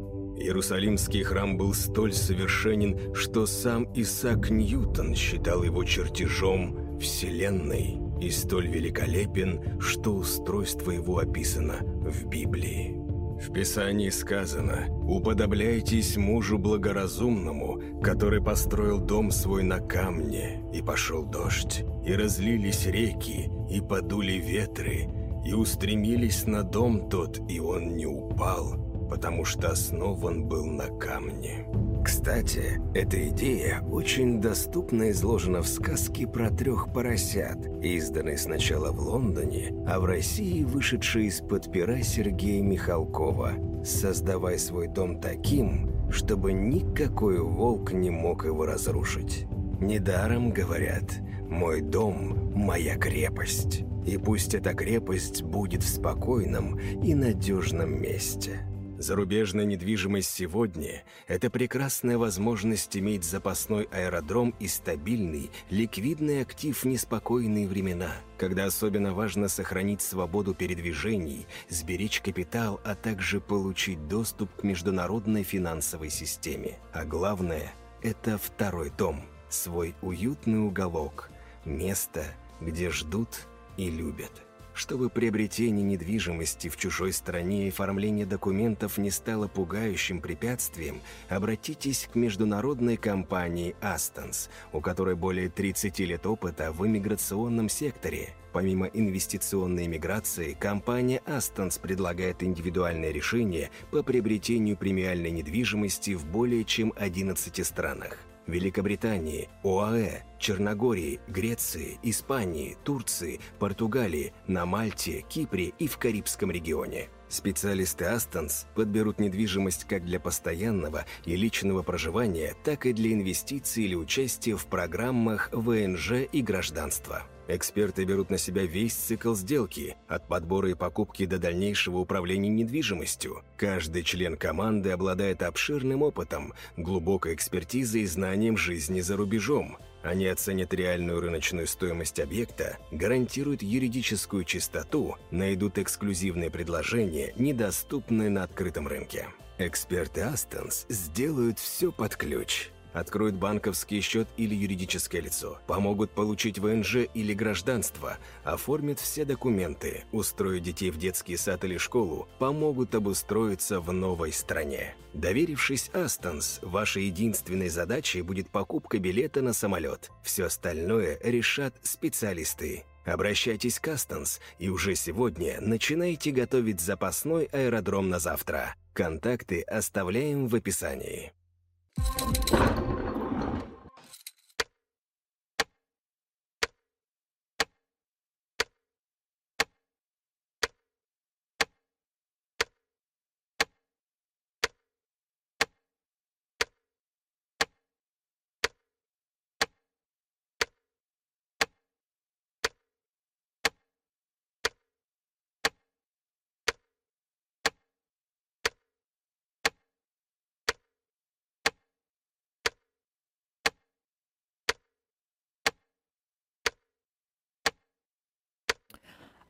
Иерусалимский 0.47 1.25
храм 1.25 1.57
был 1.57 1.75
столь 1.75 2.13
совершенен, 2.13 3.13
что 3.15 3.47
сам 3.47 3.89
Исаак 3.95 4.49
Ньютон 4.49 5.17
считал 5.17 5.65
его 5.65 5.83
чертежом 5.83 6.99
Вселенной. 7.01 7.99
и 8.21 8.31
столь 8.31 8.69
великолепен, 8.69 9.79
что 9.81 10.15
устройство 10.15 10.93
его 10.93 11.19
описано 11.19 11.81
в 11.83 12.27
Библии. 12.29 12.97
В 13.39 13.53
Писании 13.53 14.09
сказано 14.09 14.87
«Уподобляйтесь 15.07 16.17
мужу 16.17 16.57
благоразумному, 16.59 18.01
который 18.03 18.43
построил 18.43 19.01
дом 19.01 19.31
свой 19.33 19.65
на 19.65 19.81
камне, 19.81 20.63
и 20.73 20.81
пошел 20.81 21.25
дождь, 21.27 21.85
и 22.07 22.15
разлились 22.15 22.87
реки, 22.87 23.51
и 23.69 23.81
подули 23.83 24.35
ветры, 24.35 25.09
и 25.45 25.53
устремились 25.53 26.47
на 26.47 26.63
дом 26.63 27.11
тот, 27.11 27.39
и 27.51 27.61
он 27.61 27.97
не 27.97 28.07
упал, 28.07 28.86
потому 29.09 29.45
что 29.45 29.71
основан 29.71 30.45
был 30.45 30.67
на 30.67 30.87
камне». 30.99 31.67
Кстати, 32.07 32.81
эта 32.95 33.29
идея 33.31 33.83
очень 33.91 34.41
доступно 34.41 35.11
изложена 35.11 35.61
в 35.63 35.67
сказке 35.67 36.25
про 36.29 36.51
трех 36.51 36.93
поросят, 36.93 37.59
изданной 37.83 38.39
сначала 38.39 38.93
в 38.93 39.01
Лондоне, 39.01 39.75
а 39.89 39.99
в 39.99 40.05
России 40.05 40.63
вышедшей 40.63 41.27
из-под 41.27 41.73
пера 41.73 42.01
Сергея 42.03 42.63
Михалкова 42.63 43.83
«Создавай 43.85 44.57
свой 44.57 44.87
дом 44.87 45.21
таким, 45.21 45.91
чтобы 46.09 46.53
никакой 46.53 47.41
волк 47.41 47.93
не 47.93 48.11
мог 48.11 48.45
его 48.45 48.65
разрушить». 48.67 49.47
Недаром 49.81 50.51
говорят 50.53 51.19
«Мой 51.49 51.81
дом– 51.81 52.53
моя 52.55 52.97
крепость». 52.97 53.83
И 54.07 54.17
пусть 54.17 54.55
эта 54.55 54.75
крепость 54.75 55.43
будет 55.43 55.83
в 55.83 55.89
спокойном 55.89 56.79
и 57.03 57.17
надежном 57.17 58.01
месте. 58.01 58.61
Зарубежная 58.99 59.67
недвижимость 59.67 60.31
сегодня– 60.31 61.05
это 61.27 61.51
прекрасная 61.51 62.17
возможность 62.17 62.97
иметь 62.97 63.25
запасной 63.25 63.85
аэродром 63.93 64.55
и 64.59 64.69
стабильный, 64.69 65.51
ликвидный 65.69 66.41
актив 66.41 66.83
в 66.83 66.87
неспокойные 66.87 67.69
времена, 67.69 68.13
когда 68.39 68.65
особенно 68.65 69.13
важно 69.13 69.49
сохранить 69.49 70.01
свободу 70.01 70.55
передвижений, 70.55 71.47
сберечь 71.69 72.23
капитал, 72.23 72.81
а 72.85 72.95
также 72.95 73.39
получить 73.39 74.09
доступ 74.09 74.51
к 74.55 74.63
международной 74.63 75.43
финансовой 75.43 76.09
системе. 76.09 76.79
А 76.95 77.05
главное– 77.05 77.73
это 78.03 78.39
второй 78.39 78.91
дом, 78.97 79.21
свой 79.51 79.95
уютный 80.01 80.61
уголок, 80.61 81.31
место, 81.67 82.25
где 82.63 82.91
ждут 82.91 83.47
и 83.77 83.91
любят 83.91 84.46
чтобы 84.77 85.09
приобретение 85.09 85.85
недвижимости 85.85 86.69
в 86.69 86.77
чужой 86.77 87.13
стране 87.13 87.67
и 87.67 87.71
оформление 87.71 88.27
документов 88.27 88.99
не 88.99 89.11
стало 89.11 89.49
пугающим 89.49 90.21
препятствием, 90.21 91.01
обратитесь 91.29 92.09
к 92.13 92.15
международной 92.15 92.97
компании 92.97 93.75
«Астонс», 93.81 94.51
у 94.73 94.81
которой 94.81 95.17
более 95.17 95.49
30 95.49 95.99
лет 96.01 96.27
опыта 96.27 96.73
в 96.73 96.87
иммиграционном 96.87 97.69
секторе. 97.69 98.35
Помимо 98.53 98.87
инвестиционной 98.87 99.87
миграции, 99.87 100.55
компания 100.55 101.23
«Астонс» 101.27 101.79
предлагает 101.79 102.43
индивидуальное 102.43 103.11
решение 103.11 103.71
по 103.91 104.03
приобретению 104.03 104.77
премиальной 104.77 105.31
недвижимости 105.31 106.15
в 106.15 106.27
более 106.27 106.65
чем 106.65 106.93
11 106.97 107.67
странах. 107.67 108.19
Великобритании, 108.47 109.49
ОАЭ, 109.63 110.23
Черногории, 110.39 111.21
Греции, 111.29 111.99
Испании, 112.03 112.77
Турции, 112.85 113.41
Португалии, 113.59 114.33
на 114.47 114.67
Мальте, 114.67 115.25
Кипре 115.29 115.73
и 115.79 115.87
в 115.89 115.99
Карибском 115.99 116.51
регионе. 116.51 117.09
Специалисты 117.29 118.05
Астонс 118.05 118.67
подберут 118.75 119.19
недвижимость 119.19 119.85
как 119.85 120.05
для 120.05 120.21
постоянного 120.21 121.07
и 121.25 121.35
личного 121.35 121.83
проживания, 121.83 122.55
так 122.63 122.87
и 122.87 122.93
для 122.93 123.13
инвестиций 123.13 123.85
или 123.85 123.97
участия 123.97 124.57
в 124.57 124.67
программах 124.67 125.51
ВНЖ 125.53 126.29
и 126.31 126.41
гражданства. 126.41 127.27
Эксперты 127.49 128.05
берут 128.05 128.31
на 128.31 128.39
себя 128.39 128.67
весь 128.67 128.95
цикл 128.95 129.35
сделки, 129.35 129.97
от 130.09 130.27
подбора 130.27 130.71
и 130.71 130.75
покупки 130.75 131.27
до 131.27 131.39
дальнейшего 131.39 131.99
управления 131.99 132.49
недвижимостью. 132.49 133.43
Каждый 133.57 134.03
член 134.03 134.37
команды 134.37 134.91
обладает 134.91 135.43
обширным 135.43 136.03
опытом, 136.03 136.55
глубокой 136.77 137.35
экспертизой 137.35 138.03
и 138.03 138.07
знанием 138.07 138.57
жизни 138.57 139.01
за 139.01 139.17
рубежом. 139.17 139.79
Они 140.03 140.27
оценят 140.27 140.75
реальную 140.75 141.21
рыночную 141.21 141.67
стоимость 141.67 142.21
объекта, 142.21 142.79
гарантируют 142.91 143.63
юридическую 143.63 144.45
чистоту, 144.45 145.17
найдут 145.31 145.79
эксклюзивные 145.79 146.51
предложения, 146.51 147.33
недоступные 147.37 148.31
на 148.31 148.43
открытом 148.43 148.89
рынке. 148.89 149.29
Эксперты 149.59 150.21
Астонс 150.21 150.85
сделают 150.89 151.59
все 151.59 151.91
под 151.93 152.17
ключ– 152.17 152.71
откроют 152.97 153.35
банковский 153.35 154.01
счет 154.01 154.27
или 154.37 154.55
юридическое 154.55 155.21
лицо, 155.21 155.59
помогут 155.67 156.11
получить 156.11 156.59
ВНЖ 156.59 157.07
или 157.13 157.35
гражданство, 157.35 158.17
оформят 158.43 158.99
все 158.99 159.25
документы, 159.25 160.05
устроят 160.13 160.63
детей 160.63 160.91
в 160.91 160.97
детский 160.97 161.37
сад 161.37 161.65
или 161.65 161.77
школу, 161.77 162.27
помогут 162.39 162.95
обустроиться 162.95 163.81
в 163.81 163.93
новой 163.93 164.33
стране. 164.33 164.95
Доверившись 165.13 165.91
Астонс, 165.91 166.59
вашей 166.63 167.05
единственной 167.05 167.69
задачей 167.69 168.23
будет 168.23 168.49
покупка 168.51 168.99
билета 168.99 169.43
на 169.43 169.53
самолет. 169.53 170.11
Все 170.23 170.47
остальное 170.47 171.19
решат 171.23 171.75
специалисты. 171.83 172.85
Обращайтесь 173.05 173.79
к 173.79 173.89
Астонс 173.89 174.41
и 174.59 174.69
уже 174.69 174.95
сегодня 174.95 175.59
начинайте 175.61 176.33
готовить 176.33 176.81
запасной 176.81 177.45
аэродром 177.45 178.09
на 178.09 178.19
завтра. 178.19 178.75
Контакты 178.95 179.63
оставляем 179.63 180.49
в 180.49 180.55
описании. 180.55 181.33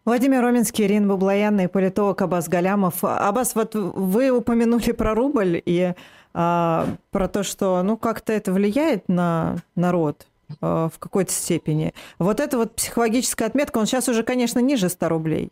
Владимир 0.06 0.40
Роминский, 0.40 0.84
Ирина 0.84 1.08
Баблоян 1.08 1.58
и 1.58 1.66
политолог 1.66 2.22
Абаз 2.22 2.48
Галямов. 2.48 3.02
Абаз, 3.02 3.56
вот 3.56 3.74
вы 3.74 4.30
упомянули 4.30 4.92
про 4.92 5.16
рубль 5.16 5.60
и 5.66 5.94
а, 6.32 6.86
про 7.10 7.26
то, 7.26 7.42
что 7.42 7.82
ну 7.82 7.96
как-то 7.96 8.32
это 8.32 8.52
влияет 8.52 9.08
на 9.08 9.56
народ 9.74 10.28
а, 10.60 10.88
в 10.90 11.00
какой-то 11.00 11.32
степени. 11.32 11.92
Вот 12.20 12.38
эта 12.38 12.56
вот 12.56 12.76
психологическая 12.76 13.48
отметка, 13.48 13.78
он 13.78 13.86
сейчас 13.86 14.08
уже, 14.08 14.22
конечно, 14.22 14.60
ниже 14.60 14.88
100 14.90 15.08
рублей. 15.08 15.50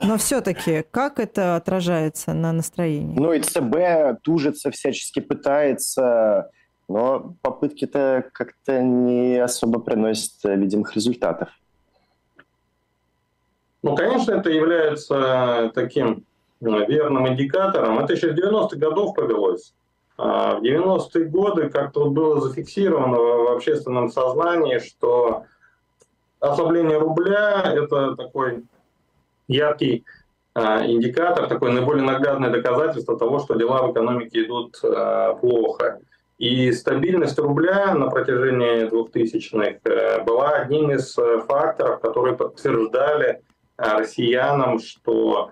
Но 0.00 0.16
все-таки 0.16 0.84
как 0.92 1.18
это 1.18 1.56
отражается 1.56 2.34
на 2.34 2.52
настроении? 2.52 3.18
Ну, 3.18 3.32
и 3.32 3.40
ЦБ 3.40 4.22
тужится, 4.22 4.70
всячески 4.70 5.18
пытается, 5.18 6.52
но 6.88 7.34
попытки-то 7.42 8.26
как-то 8.32 8.80
не 8.80 9.38
особо 9.38 9.80
приносят 9.80 10.34
видимых 10.44 10.94
результатов. 10.94 11.48
Ну, 13.82 13.94
конечно, 13.94 14.32
это 14.32 14.50
является 14.50 15.70
таким 15.74 16.24
э, 16.60 16.86
верным 16.86 17.28
индикатором. 17.28 17.98
Это 17.98 18.14
еще 18.14 18.34
с 18.34 18.38
90-х 18.38 18.76
годов 18.76 19.14
повелось. 19.14 19.74
А 20.16 20.56
в 20.56 20.62
90-е 20.62 21.26
годы 21.26 21.68
как-то 21.68 22.10
было 22.10 22.40
зафиксировано 22.40 23.16
в 23.16 23.52
общественном 23.52 24.10
сознании, 24.10 24.78
что 24.78 25.44
ослабление 26.40 26.98
рубля– 26.98 27.62
это 27.64 28.16
такой 28.16 28.64
яркий 29.46 30.04
а, 30.54 30.84
индикатор, 30.84 31.46
такое 31.46 31.70
наиболее 31.70 32.04
наглядное 32.04 32.50
доказательство 32.50 33.16
того, 33.16 33.38
что 33.38 33.54
дела 33.54 33.86
в 33.86 33.92
экономике 33.92 34.44
идут 34.44 34.80
а, 34.82 35.34
плохо. 35.34 36.00
И 36.38 36.72
стабильность 36.72 37.38
рубля 37.38 37.94
на 37.94 38.10
протяжении 38.10 38.88
2000-х 38.88 39.80
э, 39.84 40.22
была 40.22 40.50
одним 40.50 40.92
из 40.92 41.18
э, 41.18 41.40
факторов, 41.40 42.00
которые 42.00 42.36
подтверждали 42.36 43.42
россиянам, 43.78 44.78
что 44.78 45.50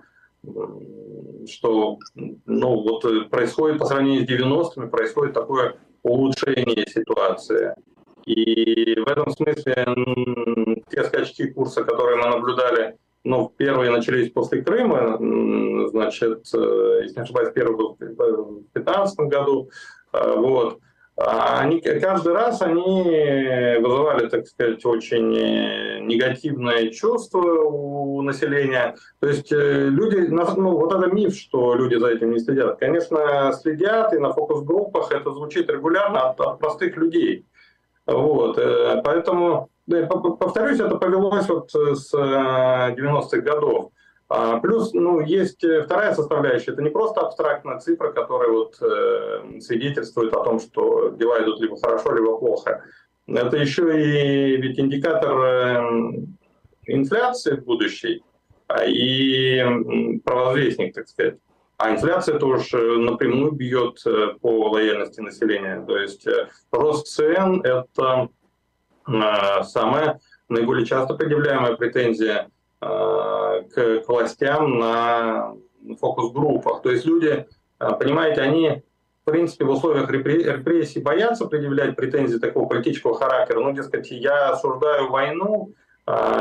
что 1.47 1.97
ну, 2.15 2.81
вот 2.81 3.29
происходит 3.29 3.79
по 3.79 3.85
сравнению 3.85 4.25
с 4.25 4.29
90-ми, 4.29 4.89
происходит 4.89 5.33
такое 5.33 5.75
улучшение 6.03 6.85
ситуации. 6.87 7.73
И 8.25 8.99
в 8.99 9.07
этом 9.07 9.31
смысле 9.31 9.87
те 10.89 11.03
скачки 11.05 11.47
курса, 11.47 11.83
которые 11.83 12.17
мы 12.17 12.29
наблюдали, 12.29 12.97
ну, 13.23 13.51
первые 13.57 13.91
начались 13.91 14.31
после 14.31 14.61
Крыма, 14.61 15.17
значит, 15.89 16.45
э, 16.53 16.99
если 17.03 17.15
не 17.15 17.21
ошибаюсь, 17.23 17.51
первый 17.53 17.75
был 17.75 17.95
в 17.95 17.97
2015 17.97 19.19
году, 19.27 19.69
э, 20.13 20.33
вот, 20.37 20.79
они, 21.17 21.81
каждый 21.81 22.33
раз 22.33 22.61
они 22.61 23.01
вызывали, 23.81 24.29
так 24.29 24.45
сказать, 24.45 24.85
очень 24.85 25.31
негативное 26.05 26.89
чувство 26.89 27.39
у 27.39 28.21
населения. 28.21 28.95
То 29.19 29.27
есть 29.27 29.51
э, 29.51 29.89
люди, 29.89 30.27
ну, 30.27 30.77
вот 30.77 30.93
это 30.93 31.13
миф, 31.13 31.35
что 31.35 31.73
люди 31.75 31.95
за 31.95 32.09
этим 32.09 32.31
не 32.31 32.39
следят. 32.39 32.79
Конечно, 32.79 33.51
следят, 33.53 34.13
и 34.13 34.19
на 34.19 34.31
фокус-группах 34.31 35.11
это 35.11 35.31
звучит 35.31 35.69
регулярно 35.69 36.29
от, 36.29 36.39
от 36.39 36.59
простых 36.59 36.95
людей. 36.97 37.45
Вот, 38.05 38.57
э, 38.57 39.01
поэтому, 39.03 39.69
повторюсь, 40.39 40.79
это 40.79 40.97
повелось 40.97 41.49
вот 41.49 41.71
с 41.71 42.13
90-х 42.13 43.39
годов. 43.39 43.91
А, 44.29 44.59
плюс, 44.59 44.93
ну, 44.93 45.21
есть 45.21 45.63
э, 45.63 45.83
вторая 45.83 46.13
составляющая. 46.13 46.73
Это 46.73 46.81
не 46.81 46.89
просто 46.89 47.21
абстрактная 47.21 47.79
цифра, 47.79 48.11
которая 48.11 48.49
вот 48.49 48.75
э, 48.81 49.59
свидетельствует 49.61 50.33
о 50.33 50.43
том, 50.43 50.59
что 50.59 51.09
дела 51.09 51.41
идут 51.43 51.61
либо 51.61 51.77
хорошо, 51.79 52.13
либо 52.13 52.37
плохо. 52.37 52.83
Это 53.25 53.55
еще 53.55 53.83
и 53.83 54.57
ведь 54.57 54.79
индикатор 54.79 55.39
э, 55.39 56.13
инфляции 56.87 57.55
будущей 57.55 58.21
а, 58.67 58.83
и 58.85 59.63
провозвестник, 60.25 60.93
так 60.93 61.07
сказать. 61.07 61.37
А 61.77 61.91
инфляция 61.91 62.37
тоже 62.37 62.97
напрямую 62.97 63.53
бьет 63.53 64.01
э, 64.05 64.33
по 64.41 64.71
лояльности 64.71 65.21
населения. 65.21 65.85
То 65.87 65.97
есть 65.97 66.27
рост 66.71 67.07
цен– 67.07 67.61
это 67.63 68.27
самая 69.63 70.19
наиболее 70.49 70.85
часто 70.85 71.13
предъявляемая 71.13 71.77
претензия 71.77 72.49
Э, 72.49 72.56
к, 72.79 74.01
к 74.05 74.07
властям 74.07 74.79
на 74.79 75.55
фокус-группах. 75.99 76.81
То 76.81 76.91
есть 76.91 77.05
люди, 77.05 77.47
э, 77.79 77.89
понимаете, 77.99 78.41
они 78.41 78.83
в 79.27 79.29
принципе, 79.29 79.65
в 79.65 79.71
условиях 79.71 80.09
репрессий 80.09 81.01
боятся 81.01 81.47
предъявлять 81.47 81.97
претензии 81.97 82.37
такого 82.37 82.65
политического 82.65 83.13
характера. 83.13 83.59
Ну, 83.59 83.73
дескать, 83.73 84.09
я 84.09 84.51
осуждаю 84.51 85.09
войну, 85.09 85.73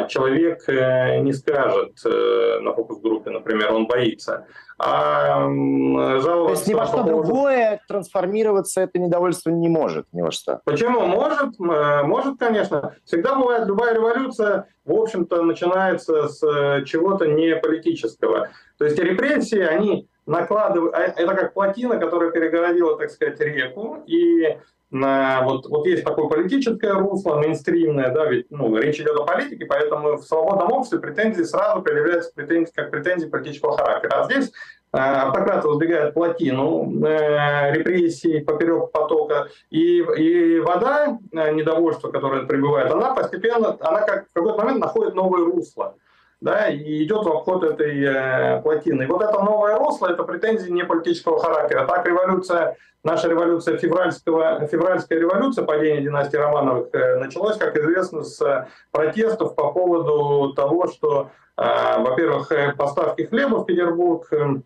человек 0.09 0.69
э, 0.69 1.19
не 1.19 1.33
скажет 1.33 1.99
на 2.05 2.73
фокус-группе, 2.73 3.31
например, 3.31 3.73
он 3.73 3.87
боится. 3.87 4.47
А 4.79 5.41
жаловаться... 5.41 6.47
То 6.47 6.51
есть 6.51 6.69
ни 6.69 6.75
во 6.75 6.87
что 6.87 7.03
другое 7.03 7.81
трансформироваться 7.89 8.83
это 8.83 8.99
недовольство 8.99 9.51
не 9.51 9.69
может, 9.69 10.07
ни 10.13 10.23
во 10.23 10.31
что. 10.31 10.61
Почему? 10.65 11.07
Может, 11.07 11.59
может, 11.59 12.39
конечно. 12.39 12.95
Всегда 13.05 13.37
бывает, 13.37 13.67
любая 13.67 13.95
революция, 13.95 14.69
в 14.85 14.93
общем-то, 14.93 15.43
начинается 15.43 16.29
с 16.29 16.43
э, 16.47 16.85
чего-то 16.85 17.27
не 17.27 17.57
политического. 17.57 18.51
То 18.79 18.85
есть 18.85 18.99
репрессии, 18.99 19.61
они 19.61 20.09
накладывают... 20.27 20.95
А 20.95 21.01
это 21.01 21.35
как 21.35 21.55
плотина, 21.55 21.99
которая 21.99 22.31
перегородила, 22.31 22.97
так 22.97 23.11
сказать, 23.11 23.41
реку, 23.41 24.05
и 24.07 24.59
на, 25.01 25.43
вот, 25.43 25.67
вот 25.67 25.87
есть 25.87 26.05
такое 26.05 26.27
политическое 26.29 26.93
русло, 26.93 27.37
мейнстримное, 27.37 28.13
да, 28.13 28.27
ведь 28.27 28.51
ну, 28.51 28.77
речь 28.77 29.01
идет 29.01 29.17
о 29.17 29.25
политике, 29.25 29.67
поэтому 29.67 30.17
в 30.17 30.23
свободном 30.23 30.73
обществе 30.73 30.99
претензии 30.99 31.43
сразу 31.43 31.83
предъявляются 31.83 32.33
претензии, 32.35 32.73
как 32.75 32.91
претензии 32.91 33.27
политического 33.27 33.77
характера. 33.77 34.21
А 34.21 34.25
здесь 34.25 34.53
э, 34.93 34.99
автократы 34.99 35.69
воздвигают 35.69 36.15
плотину 36.15 37.05
э, 37.07 37.73
репрессий 37.75 38.41
поперек 38.41 38.91
потока, 38.93 39.49
и, 39.71 39.99
и 39.99 40.61
вода, 40.61 41.19
э, 41.33 41.53
недовольство, 41.53 42.11
которое 42.11 42.47
прибывает, 42.47 42.91
она 42.91 43.15
постепенно, 43.15 43.77
она 43.81 44.03
как 44.03 44.27
в 44.29 44.33
какой-то 44.33 44.59
момент 44.59 44.81
находит 44.81 45.15
новое 45.15 45.45
русло 45.45 45.95
да, 46.41 46.69
и 46.69 47.05
идет 47.05 47.25
в 47.25 47.29
обход 47.29 47.65
этой 47.65 48.03
э, 48.03 48.63
плотины. 48.63 49.05
И 49.05 49.07
вот 49.07 49.23
это 49.23 49.43
новое 49.43 49.79
русло, 49.79 50.09
это 50.09 50.23
претензии 50.23 50.71
не 50.71 50.85
политического 50.85 51.39
характера. 51.39 51.87
Так 51.87 52.07
революция, 52.07 52.77
наша 53.03 53.29
революция, 53.29 53.79
февральского, 53.79 54.67
февральская 54.67 55.19
революция, 55.19 55.65
падение 55.65 56.03
династии 56.03 56.37
Романовых, 56.37 56.89
э, 56.93 57.17
началась, 57.19 57.57
как 57.57 57.77
известно, 57.77 58.23
с 58.23 58.69
протестов 58.91 59.55
по 59.55 59.73
поводу 59.73 60.53
того, 60.55 60.89
что, 60.89 61.31
э, 61.57 62.03
во-первых, 62.03 62.53
э, 62.53 62.75
поставки 62.77 63.23
хлеба 63.23 63.57
в 63.57 63.65
Петербург 63.65 64.27
э, 64.33 64.57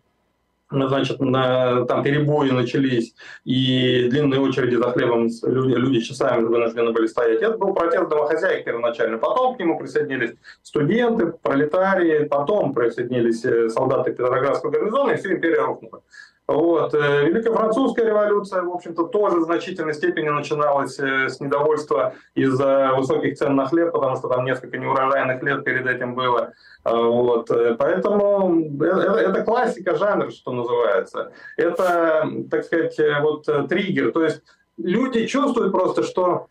значит, 0.71 1.19
на, 1.19 1.85
там 1.85 2.03
перебои 2.03 2.49
начались, 2.49 3.13
и 3.43 4.07
длинные 4.09 4.39
очереди 4.39 4.75
за 4.75 4.91
хлебом 4.91 5.27
люди, 5.43 5.75
люди 5.75 5.99
часами 5.99 6.43
вынуждены 6.43 6.91
были 6.91 7.07
стоять. 7.07 7.41
Это 7.41 7.57
был 7.57 7.73
протест 7.73 8.09
домохозяек 8.09 8.65
первоначально. 8.65 9.17
Потом 9.17 9.55
к 9.55 9.59
нему 9.59 9.77
присоединились 9.77 10.33
студенты, 10.63 11.27
пролетарии, 11.27 12.25
потом 12.25 12.73
присоединились 12.73 13.43
э, 13.45 13.69
солдаты 13.69 14.11
Петроградского 14.11 14.71
гарнизона, 14.71 15.11
и 15.11 15.17
вся 15.17 15.31
империя 15.31 15.61
рухнула. 15.61 16.01
Вот. 16.47 16.93
Э, 16.93 17.25
Великая 17.25 17.53
французская 17.53 18.05
революция, 18.05 18.63
в 18.63 18.71
общем-то, 18.71 19.07
тоже 19.07 19.37
в 19.37 19.43
значительной 19.43 19.93
степени 19.93 20.29
начиналась 20.29 20.99
э, 20.99 21.29
с 21.29 21.39
недовольства 21.39 22.15
из-за 22.35 22.91
высоких 22.95 23.37
цен 23.37 23.55
на 23.55 23.67
хлеб, 23.67 23.91
потому 23.91 24.17
что 24.17 24.27
там 24.27 24.43
несколько 24.45 24.77
неурожайных 24.77 25.41
лет 25.43 25.63
перед 25.63 25.87
этим 25.87 26.13
было. 26.13 26.51
А, 26.83 26.95
вот. 26.95 27.49
Э, 27.51 27.75
поэтому 27.75 28.83
это, 28.83 29.13
это 29.13 29.43
классика 29.43 29.95
жанра, 29.95 30.29
что 30.29 30.51
называется. 30.51 31.31
Это, 31.57 32.27
так 32.49 32.65
сказать, 32.65 32.99
вот 33.21 33.45
триггер. 33.69 34.11
То 34.11 34.23
есть 34.23 34.41
люди 34.77 35.27
чувствуют 35.27 35.71
просто, 35.71 36.03
что 36.03 36.47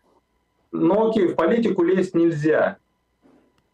ну 0.71 1.09
окей, 1.09 1.27
в 1.27 1.35
политику 1.35 1.83
лезть 1.83 2.15
нельзя. 2.15 2.77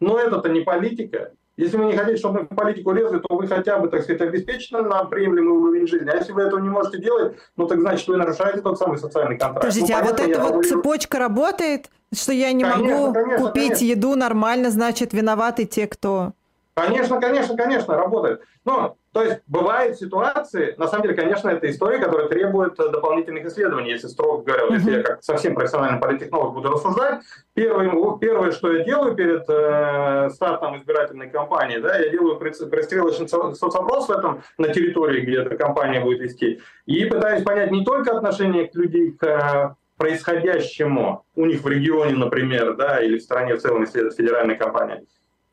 Но 0.00 0.18
это-то 0.18 0.48
не 0.48 0.60
политика. 0.60 1.32
Если 1.58 1.76
вы 1.76 1.86
не 1.86 1.96
хотите, 1.96 2.18
чтобы 2.18 2.42
мы 2.42 2.44
в 2.46 2.54
политику 2.54 2.92
лезли, 2.92 3.18
то 3.18 3.34
вы 3.34 3.48
хотя 3.48 3.78
бы, 3.78 3.88
так 3.88 4.04
сказать, 4.04 4.22
обеспечены 4.22 4.82
нам 4.82 5.10
приемлемый 5.10 5.58
уровень 5.58 5.88
жизни. 5.88 6.08
А 6.08 6.14
если 6.14 6.30
вы 6.30 6.42
этого 6.42 6.60
не 6.60 6.68
можете 6.68 6.98
делать, 6.98 7.36
ну 7.56 7.66
так 7.66 7.80
значит, 7.80 8.06
вы 8.06 8.16
нарушаете 8.16 8.60
тот 8.60 8.78
самый 8.78 8.96
социальный 8.96 9.36
контракт. 9.36 9.62
Подождите, 9.62 9.92
ну, 9.92 10.00
а 10.00 10.04
вот 10.04 10.20
эта 10.20 10.40
вот 10.40 10.52
говорю... 10.52 10.68
цепочка 10.68 11.18
работает, 11.18 11.90
что 12.14 12.32
я 12.32 12.52
не 12.52 12.62
конечно, 12.62 12.96
могу 12.96 13.12
конечно, 13.12 13.46
купить 13.48 13.64
конечно. 13.70 13.84
еду 13.86 14.14
нормально, 14.14 14.70
значит, 14.70 15.12
виноваты 15.12 15.64
те, 15.64 15.88
кто... 15.88 16.32
Конечно, 16.74 17.20
конечно, 17.20 17.56
конечно, 17.56 17.96
работает. 17.96 18.40
Но 18.64 18.96
то 19.18 19.24
есть 19.24 19.40
бывают 19.48 19.98
ситуации, 19.98 20.76
на 20.78 20.86
самом 20.86 21.02
деле, 21.02 21.16
конечно, 21.16 21.48
это 21.48 21.68
история, 21.68 21.98
которая 21.98 22.28
требует 22.28 22.78
э, 22.78 22.88
дополнительных 22.88 23.46
исследований, 23.46 23.90
если 23.90 24.06
строго 24.06 24.44
говоря, 24.44 24.66
uh-huh. 24.66 24.74
если 24.74 24.92
я 24.92 25.02
как 25.02 25.24
совсем 25.24 25.56
профессиональный 25.56 25.98
политтехнолог 25.98 26.54
буду 26.54 26.70
рассуждать. 26.70 27.22
Первое, 27.52 27.90
первое 28.18 28.52
что 28.52 28.72
я 28.72 28.84
делаю 28.84 29.16
перед 29.16 29.42
э, 29.48 30.30
стартом 30.30 30.78
избирательной 30.78 31.30
кампании, 31.30 31.78
да, 31.78 31.98
я 31.98 32.10
делаю 32.10 32.36
пристрелочный 32.36 33.26
соцопрос 33.26 34.06
в 34.06 34.12
этом 34.12 34.40
на 34.56 34.68
территории, 34.68 35.22
где 35.22 35.40
эта 35.40 35.56
кампания 35.56 36.00
будет 36.00 36.20
вести, 36.20 36.60
и 36.86 37.04
пытаюсь 37.06 37.42
понять 37.42 37.72
не 37.72 37.84
только 37.84 38.16
отношение 38.16 38.68
к 38.68 38.74
людей 38.76 39.10
к 39.10 39.24
э, 39.24 39.74
происходящему 39.96 41.24
у 41.34 41.44
них 41.44 41.62
в 41.62 41.66
регионе, 41.66 42.14
например, 42.14 42.76
да, 42.76 43.02
или 43.02 43.18
в 43.18 43.22
стране 43.22 43.56
в 43.56 43.60
целом, 43.60 43.80
если 43.80 44.06
это 44.06 44.14
федеральная 44.14 44.54
кампания, 44.54 45.02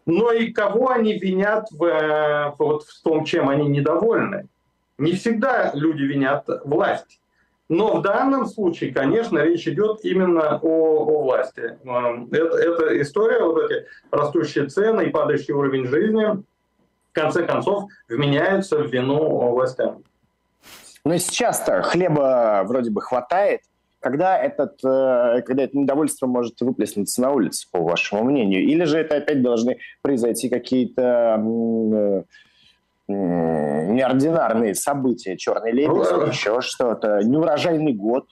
но 0.06 0.32
и 0.32 0.52
кого 0.52 0.90
они 0.90 1.18
винят 1.18 1.68
в, 1.72 1.84
э, 1.84 2.54
вот 2.58 2.84
в 2.84 3.04
том, 3.04 3.26
чем 3.26 3.50
они 3.50 3.68
недовольны. 3.68 4.48
Не 4.98 5.14
всегда 5.14 5.72
люди 5.74 6.04
винят 6.04 6.48
власть. 6.64 7.20
Но 7.68 7.98
в 7.98 8.02
данном 8.04 8.46
случае, 8.46 8.94
конечно, 8.94 9.40
речь 9.40 9.68
идет 9.68 10.02
именно 10.04 10.60
о, 10.62 11.06
о 11.06 11.24
власти. 11.24 11.78
Эм, 11.84 12.30
это, 12.32 13.02
история, 13.02 13.44
вот 13.44 13.72
эти 13.72 13.88
растущие 14.12 14.68
цены 14.68 15.06
и 15.06 15.10
падающий 15.10 15.54
уровень 15.54 15.88
жизни, 15.88 16.26
в 16.26 17.14
конце 17.14 17.44
концов, 17.44 17.90
вменяются 18.08 18.78
в 18.78 18.88
вину 18.88 19.50
властям. 19.50 20.04
Но 21.04 21.18
сейчас-то 21.18 21.82
хлеба 21.82 22.64
вроде 22.66 22.92
бы 22.92 23.02
хватает, 23.02 23.62
когда, 24.06 24.38
этот, 24.38 24.74
э, 24.86 25.42
когда 25.48 25.64
это 25.64 25.76
недовольство 25.76 26.28
может 26.28 26.62
выплеснуться 26.62 27.24
на 27.24 27.32
улице, 27.32 27.68
по 27.72 27.80
вашему 27.80 28.24
мнению? 28.24 28.62
Или 28.62 28.84
же 28.84 29.00
это 29.00 29.16
опять 29.18 29.42
должны 29.42 29.80
произойти 30.04 30.48
какие-то 30.48 31.02
э, 31.40 32.24
неординарные 33.08 34.76
события, 34.76 35.36
черный 35.38 35.72
лебедь, 35.72 35.90
ну, 35.90 36.28
еще 36.28 36.62
что-то, 36.62 37.24
неурожайный 37.24 37.94
год? 37.94 38.28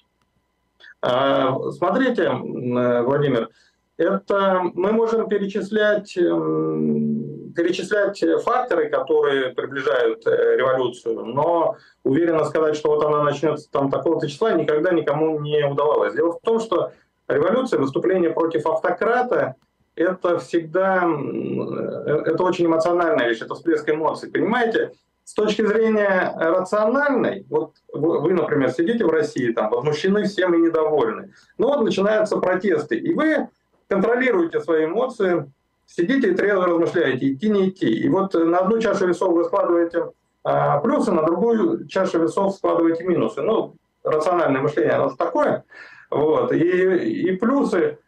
А, 1.02 1.58
смотрите, 1.72 2.30
Владимир, 2.30 3.50
это 3.98 4.62
мы 4.74 4.92
можем 4.92 5.28
перечислять, 5.30 6.18
эм, 6.18 7.54
перечислять 7.56 8.24
факторы, 8.44 8.90
которые 8.90 9.52
приближают 9.52 10.26
э, 10.26 10.56
революцию, 10.58 11.26
но 11.26 11.78
уверенно 12.04 12.44
сказать, 12.46 12.76
что 12.76 12.90
вот 12.90 13.04
она 13.04 13.24
начнется 13.24 13.70
там 13.72 13.92
такого-то 13.92 14.28
числа, 14.28 14.54
никогда 14.54 14.92
никому 14.92 15.40
не 15.40 15.64
удавалось. 15.66 16.16
Дело 16.16 16.34
в 16.34 16.42
том, 16.42 16.60
что 16.60 16.92
революция, 17.28 17.80
выступление 17.80 18.32
против 18.32 18.66
автократа, 18.66 19.56
это 19.96 20.40
всегда, 20.40 21.04
э, 21.06 22.22
это 22.26 22.44
очень 22.44 22.66
эмоциональная 22.66 23.30
вещь, 23.30 23.42
это 23.42 23.54
всплеск 23.54 23.88
эмоций. 23.88 24.32
Понимаете, 24.32 24.94
с 25.24 25.36
точки 25.36 25.66
зрения 25.66 26.34
рациональной, 26.36 27.46
вот 27.50 27.74
вы, 27.94 28.34
например, 28.34 28.72
сидите 28.72 29.06
в 29.06 29.10
России, 29.10 29.52
там, 29.54 29.70
возмущены 29.70 30.24
всем 30.24 30.54
и 30.56 30.58
недовольны. 30.58 31.32
Ну 31.58 31.68
вот 31.68 31.84
начинаются 31.84 32.38
протесты, 32.38 32.98
и 32.98 33.14
вы 33.14 33.48
контролируете 33.94 34.60
свои 34.60 34.86
эмоции, 34.86 35.52
сидите 35.86 36.32
и 36.32 36.36
трезво 36.36 36.66
размышляете, 36.66 37.34
идти, 37.34 37.50
не 37.50 37.70
идти. 37.70 37.88
И 37.88 38.10
вот 38.10 38.34
на 38.34 38.60
одну 38.60 38.80
чашу 38.80 39.08
весов 39.08 39.34
вы 39.34 39.44
складываете 39.46 40.12
а, 40.44 40.80
плюсы, 40.80 41.12
на 41.12 41.24
другую 41.24 41.88
чашу 41.88 42.20
весов 42.20 42.56
складываете 42.56 43.04
минусы. 43.04 43.42
Ну, 43.42 43.76
рациональное 44.04 44.62
мышление, 44.62 44.94
оно 44.94 45.10
такое. 45.16 45.64
Вот. 46.10 46.52
И, 46.52 46.58
и 46.60 47.36
плюсы, 47.38 48.00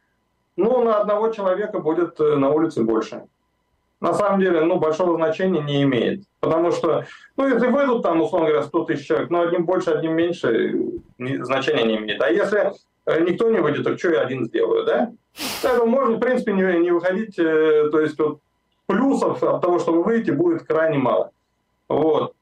ну, 0.56 0.84
на 0.84 1.02
одного 1.02 1.30
человека 1.30 1.80
будет 1.80 2.19
э, 2.19 2.36
на 2.36 2.50
улице 2.50 2.84
больше. 2.84 3.24
На 4.02 4.13
самом 4.13 4.39
деле, 4.39 4.62
ну, 4.62 4.78
большого 4.80 5.15
значения 5.15 5.62
не 5.62 5.84
имеет. 5.84 6.24
Потому 6.39 6.71
что, 6.71 7.06
ну, 7.38 7.48
если 7.48 7.67
выйдут 7.67 8.04
там, 8.04 8.21
условно 8.21 8.50
говоря, 8.50 8.63
100 8.63 8.86
тысяч 8.86 9.08
человек, 9.08 9.30
ну, 9.30 9.41
одним 9.41 9.65
больше, 9.65 9.91
одним 9.91 10.13
меньше, 10.13 10.76
значения 11.17 11.84
не 11.84 11.98
имеет. 11.98 12.21
А 12.21 12.30
если 12.30 12.60
э, 12.60 12.74
никто 13.06 13.50
не 13.50 13.60
выйдет, 13.60 13.84
то 13.84 13.98
что 13.98 14.12
я 14.12 14.22
один 14.22 14.46
сделаю, 14.46 14.86
да? 14.86 15.12
Поэтому 15.62 15.88
можно, 15.88 16.15
в 16.15 16.20
принципе, 16.20 16.54
не, 16.54 16.80
не 16.80 16.91
выходить, 16.91 17.38
э, 17.38 17.89
то 17.91 18.00
есть 18.00 18.18
вот 18.18 18.39
плюсов 18.88 19.44
от 19.44 19.62
того, 19.62 19.80
что 19.80 19.91
вы 19.91 20.04
выйдете, 20.04 20.32
будет 20.32 20.63
крайне 20.63 20.98
мало. 20.98 21.32
Вот. 21.88 22.34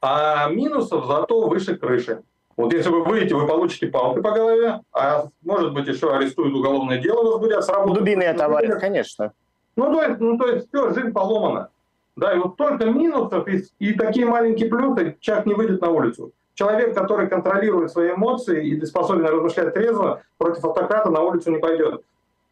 А 0.00 0.48
минусов 0.48 1.06
зато 1.06 1.48
выше 1.48 1.76
крыши. 1.76 2.22
Вот 2.56 2.72
если 2.72 2.88
вы 2.88 3.04
выйдете, 3.04 3.34
вы 3.34 3.46
получите 3.46 3.86
палкой 3.86 4.22
по 4.22 4.30
голове, 4.30 4.80
а 4.92 5.26
может 5.44 5.74
быть 5.74 5.86
еще 5.86 6.14
арестуют 6.14 6.54
уголовное 6.54 6.98
дело, 6.98 7.32
возбудят 7.32 7.64
с 7.64 7.68
работы. 7.68 8.00
Дубиные 8.00 8.32
товарищ, 8.32 8.80
конечно. 8.80 9.32
Ну 9.76 9.92
то, 9.92 10.02
есть, 10.02 10.20
ну, 10.20 10.38
то 10.38 10.48
есть 10.48 10.68
все, 10.68 10.94
жизнь 10.94 11.12
поломана. 11.12 11.68
Да, 12.16 12.32
и 12.32 12.38
вот 12.38 12.56
только 12.56 12.86
минусов 12.86 13.46
и, 13.46 13.62
и 13.78 13.92
такие 13.92 14.24
маленькие 14.24 14.70
плюсы, 14.70 15.18
человек 15.20 15.46
не 15.46 15.54
выйдет 15.54 15.82
на 15.82 15.90
улицу. 15.90 16.32
Человек, 16.56 16.94
который 16.94 17.28
контролирует 17.28 17.90
свои 17.90 18.12
эмоции 18.12 18.66
и 18.66 18.84
способен 18.86 19.26
размышлять 19.26 19.74
трезво, 19.74 20.22
против 20.38 20.64
автократа 20.64 21.10
на 21.10 21.20
улицу 21.20 21.50
не 21.50 21.58
пойдет. 21.58 22.02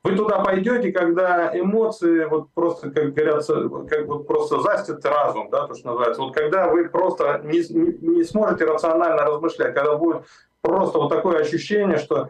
Вы 0.02 0.14
туда 0.14 0.40
пойдете, 0.40 0.92
когда 0.92 1.50
эмоции 1.58 2.26
вот 2.26 2.50
просто, 2.52 2.90
как 2.90 3.14
говорят, 3.14 3.46
как 3.88 4.06
вот 4.06 4.26
просто 4.26 4.60
застят 4.60 5.02
разум, 5.06 5.48
да, 5.50 5.66
то, 5.66 5.74
что 5.74 5.88
называется. 5.88 6.20
Вот 6.20 6.34
когда 6.34 6.68
вы 6.68 6.90
просто 6.90 7.40
не, 7.44 7.60
не 8.06 8.24
сможете 8.24 8.66
рационально 8.66 9.24
размышлять, 9.24 9.74
когда 9.74 9.96
будет 9.96 10.24
просто 10.60 10.98
вот 10.98 11.08
такое 11.08 11.40
ощущение, 11.40 11.96
что 11.96 12.28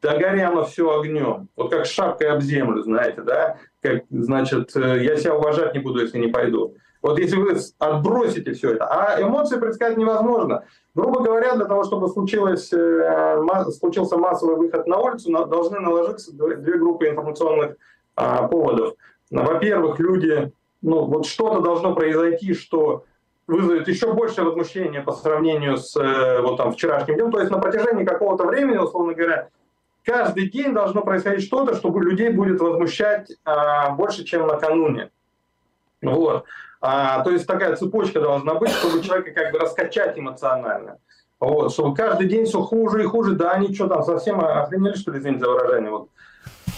да 0.00 0.18
оно 0.48 0.64
все 0.64 0.98
огнем. 0.98 1.48
Вот 1.54 1.70
как 1.70 1.86
шапкой 1.86 2.30
об 2.30 2.40
землю, 2.40 2.82
знаете, 2.82 3.22
да? 3.22 3.58
Как, 3.80 4.02
значит, 4.10 4.74
э, 4.74 5.04
я 5.04 5.16
себя 5.16 5.36
уважать 5.36 5.74
не 5.74 5.78
буду, 5.78 6.00
если 6.00 6.18
не 6.18 6.32
пойду. 6.32 6.74
Вот 7.02 7.18
если 7.18 7.36
вы 7.36 7.58
отбросите 7.78 8.52
все 8.52 8.74
это, 8.74 8.86
а 8.86 9.20
эмоции 9.20 9.58
предсказать 9.58 9.98
невозможно. 9.98 10.64
Грубо 10.94 11.20
говоря, 11.20 11.56
для 11.56 11.64
того, 11.64 11.82
чтобы 11.82 12.08
случилось, 12.08 12.72
э, 12.72 13.44
случился 13.72 14.16
массовый 14.16 14.56
выход 14.56 14.86
на 14.86 14.98
улицу, 14.98 15.32
должны 15.46 15.80
наложиться 15.80 16.32
две 16.32 16.78
группы 16.78 17.08
информационных 17.08 17.76
а, 18.14 18.46
поводов. 18.46 18.94
Во-первых, 19.30 19.98
люди, 19.98 20.52
ну 20.82 21.06
вот 21.06 21.26
что-то 21.26 21.60
должно 21.60 21.94
произойти, 21.94 22.54
что 22.54 23.04
вызовет 23.46 23.88
еще 23.88 24.12
большее 24.12 24.44
возмущение 24.44 25.00
по 25.00 25.12
сравнению 25.12 25.78
с 25.78 25.96
э, 25.96 26.40
вот 26.42 26.58
там 26.58 26.72
вчерашним 26.72 27.16
днем. 27.16 27.32
То 27.32 27.40
есть 27.40 27.50
на 27.50 27.58
протяжении 27.58 28.04
какого-то 28.04 28.46
времени, 28.46 28.76
условно 28.76 29.14
говоря, 29.14 29.48
каждый 30.04 30.50
день 30.50 30.72
должно 30.72 31.02
происходить 31.02 31.44
что-то, 31.44 31.74
чтобы 31.74 32.02
людей 32.04 32.30
будет 32.30 32.60
возмущать 32.60 33.32
а, 33.44 33.90
больше, 33.90 34.24
чем 34.24 34.46
накануне. 34.46 35.10
Вот. 36.02 36.44
А, 36.82 37.22
то 37.22 37.30
есть 37.30 37.46
такая 37.46 37.76
цепочка 37.76 38.20
должна 38.20 38.54
быть, 38.54 38.70
чтобы 38.70 39.02
человека 39.02 39.30
как 39.30 39.52
бы 39.52 39.60
раскачать 39.60 40.18
эмоционально. 40.18 40.98
Вот, 41.38 41.72
чтобы 41.72 41.94
каждый 41.94 42.28
день 42.28 42.44
все 42.44 42.60
хуже 42.60 43.02
и 43.02 43.06
хуже, 43.06 43.34
да, 43.34 43.52
они 43.52 43.72
что 43.74 43.86
там, 43.88 44.02
совсем 44.02 44.40
охренели, 44.40 44.94
что 44.94 45.12
ли, 45.12 45.20
извините 45.20 45.44
за 45.44 45.50
выражение. 45.50 45.90
Вот. 45.90 46.08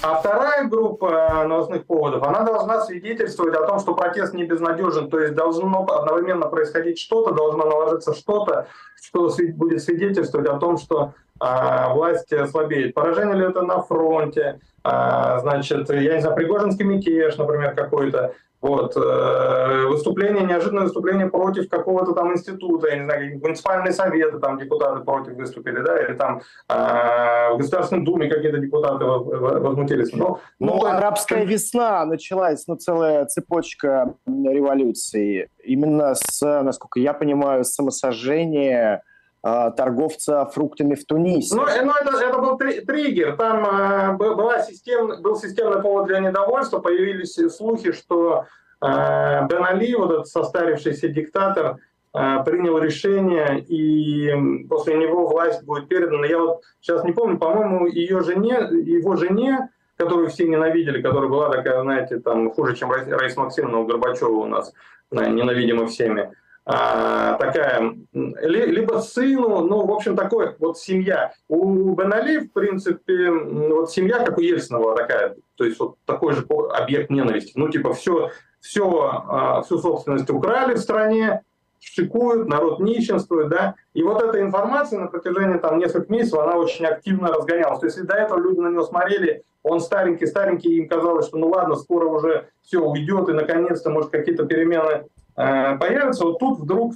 А 0.03 0.17
вторая 0.17 0.69
группа 0.69 1.45
новостных 1.47 1.87
поводов, 1.87 2.23
она 2.23 2.43
должна 2.43 2.83
свидетельствовать 2.83 3.55
о 3.55 3.67
том, 3.67 3.79
что 3.79 3.95
протест 3.95 4.35
не 4.35 4.45
безнадежен, 4.45 5.09
то 5.09 5.19
есть 5.19 5.35
должно 5.35 5.87
одновременно 5.87 6.47
происходить 6.49 6.99
что-то, 6.99 7.33
должно 7.33 7.65
наложиться 7.65 8.13
что-то, 8.13 8.67
что 9.01 9.31
будет 9.55 9.83
свидетельствовать 9.83 10.49
о 10.49 10.59
том, 10.59 10.77
что 10.77 11.15
а, 11.41 11.95
власть 11.95 12.33
слабеет. 12.51 12.93
Поражение 12.93 13.37
ли 13.37 13.47
это 13.47 13.63
на 13.63 13.81
фронте, 13.81 14.61
а, 14.83 15.39
значит, 15.39 15.89
я 15.89 16.15
не 16.15 16.21
знаю, 16.21 16.37
Пригожинский 16.37 16.85
мятеж, 16.85 17.37
например, 17.39 17.75
какой-то, 17.75 18.35
вот. 18.65 18.97
Э, 18.97 19.89
выступление, 19.89 20.43
неожиданное 20.43 20.85
выступление 20.85 21.27
против 21.27 21.69
какого-то 21.69 22.13
там 22.13 22.33
института, 22.33 22.89
я 22.89 22.97
не 22.97 23.05
знаю, 23.05 23.39
муниципальные 23.39 23.93
советы, 23.93 24.39
там 24.39 24.59
депутаты 24.59 25.05
против 25.05 25.35
выступили, 25.35 25.83
да, 25.83 26.03
или 26.03 26.15
там 26.15 26.41
э, 26.71 27.53
в 27.53 27.59
Государственной 27.59 28.07
Думе 28.07 28.31
какие-то 28.31 28.57
депутаты 28.57 29.05
возмутились. 29.05 30.15
Но, 30.15 30.41
ну, 30.59 30.77
ну, 30.77 30.87
арабская 30.87 31.45
весна 31.45 32.07
началась, 32.07 32.67
ну, 32.67 32.77
целая 32.77 33.27
цепочка 33.27 34.15
революций. 34.27 35.49
Именно 35.63 36.15
с, 36.15 36.41
насколько 36.63 37.01
я 37.01 37.13
понимаю, 37.13 37.65
самосожжения 37.65 39.03
торговца 39.45 40.47
фруктами 40.47 40.95
в 40.95 41.05
Тунисе. 41.05 41.55
Ну, 41.55 41.63
ну 41.63 41.93
это, 42.01 42.17
это 42.17 42.39
был 42.39 42.57
триггер. 42.57 43.37
Там 43.37 43.67
э, 43.67 44.17
была 44.17 44.63
систем, 44.63 45.21
был 45.21 45.37
системный 45.37 45.83
повод 45.83 46.07
для 46.07 46.21
недовольства. 46.21 46.79
Появились 46.79 47.35
слухи, 47.55 47.93
что 47.93 48.47
э, 48.81 48.87
Бен 48.87 49.65
Али, 49.65 49.95
вот 49.97 50.13
этот 50.13 50.29
состарившийся 50.29 51.09
диктатор, 51.09 51.77
э, 52.15 52.45
принял 52.47 52.79
решение, 52.79 53.61
и 53.61 54.65
после 54.67 54.97
него 54.97 55.27
власть 55.27 55.63
будет 55.65 55.89
передана. 55.89 56.27
Я 56.27 56.39
вот 56.39 56.63
сейчас 56.81 57.05
не 57.05 57.13
помню, 57.13 57.37
по-моему, 57.37 57.87
ее 57.87 58.23
жене, 58.23 58.67
его 58.71 59.17
жене, 59.17 59.69
которую 59.99 60.31
все 60.31 60.49
ненавидели, 60.49 61.03
которая 61.03 61.29
была 61.29 61.51
такая, 61.51 61.83
знаете, 61.83 62.19
там 62.19 62.51
хуже, 62.51 62.77
чем 62.77 62.91
Раиса 62.91 63.41
Максимовна 63.41 63.81
у 63.81 63.87
Горбачева 63.87 64.31
у 64.31 64.47
нас, 64.47 64.73
ненавидима 65.11 65.87
всеми. 65.87 66.33
А, 66.67 67.37
такая, 67.37 67.95
либо 68.13 68.99
сыну, 69.01 69.61
ну, 69.67 69.85
в 69.85 69.93
общем, 69.93 70.17
такой 70.17 70.55
вот 70.59 70.79
семья. 70.79 71.33
У 71.47 71.95
Бен 71.95 72.13
Али, 72.13 72.39
в 72.39 72.53
принципе, 72.53 73.31
вот 73.31 73.93
семья, 73.93 74.25
как 74.25 74.39
у 74.39 74.41
Ельцина 74.41 74.79
была 74.79 74.97
такая, 74.97 75.37
то 75.57 75.65
есть 75.65 75.79
вот 75.79 75.97
такой 76.07 76.33
же 76.33 76.47
объект 76.73 77.11
ненависти. 77.11 77.53
Ну, 77.55 77.69
типа, 77.69 77.93
все, 77.93 78.31
все, 78.61 79.25
а, 79.29 79.61
всю 79.61 79.79
собственность 79.79 80.31
украли 80.31 80.75
в 80.75 80.79
стране, 80.79 81.43
шикуют, 81.81 82.49
народ 82.49 82.81
нищенствует, 82.81 83.49
да, 83.49 83.75
и 83.93 84.03
вот 84.03 84.23
эта 84.23 84.41
информация 84.41 85.01
на 85.01 85.09
протяжении 85.09 85.59
там 85.59 85.79
нескольких 85.79 86.09
месяцев, 86.09 86.39
она 86.39 86.57
очень 86.57 86.87
активно 86.87 87.29
разгонялась. 87.29 87.81
То 87.81 87.87
есть, 87.87 87.99
если 87.99 88.09
до 88.09 88.17
этого 88.17 88.41
люди 88.41 88.61
на 88.61 88.69
него 88.69 88.85
смотрели, 88.85 89.45
он 89.63 89.81
старенький-старенький, 89.81 90.77
им 90.77 90.89
казалось, 90.89 91.27
что 91.27 91.37
ну 91.37 91.49
ладно, 91.49 91.75
скоро 91.75 92.07
уже 92.07 92.49
все 92.63 92.79
уйдет, 92.79 93.29
и 93.29 93.33
наконец-то, 93.33 93.91
может, 93.91 94.11
какие-то 94.11 94.47
перемены 94.47 95.05
появится, 95.35 96.25
вот 96.25 96.39
тут 96.39 96.61
вдруг 96.61 96.95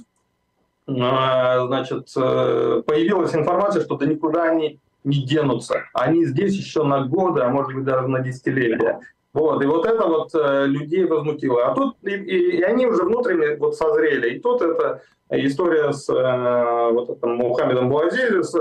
э, 0.87 0.91
значит, 0.91 2.09
э, 2.15 2.83
появилась 2.85 3.35
информация, 3.35 3.83
что 3.83 3.97
да 3.97 4.05
никуда 4.05 4.43
они 4.43 4.79
не 5.03 5.23
денутся. 5.25 5.83
Они 5.93 6.25
здесь 6.25 6.55
еще 6.55 6.83
на 6.83 7.05
годы, 7.05 7.41
а 7.41 7.49
может 7.49 7.73
быть 7.73 7.83
даже 7.83 8.07
на 8.07 8.19
десятилетия. 8.19 8.99
Вот, 9.33 9.61
и 9.63 9.67
вот 9.67 9.85
это 9.85 10.07
вот 10.07 10.31
людей 10.33 11.05
возмутило. 11.05 11.67
А 11.67 11.75
тут 11.75 11.97
и, 12.01 12.11
и, 12.11 12.57
и 12.57 12.61
они 12.63 12.87
уже 12.87 13.03
внутренне 13.03 13.55
вот 13.57 13.75
созрели. 13.75 14.31
И 14.35 14.39
тут 14.39 14.61
эта 14.61 15.01
история 15.29 15.93
с 15.93 16.07
вот 16.09 17.09
этим 17.09 17.35
Мухаммедом 17.35 17.89
Буазизи, 17.89 18.41
с, 18.41 18.57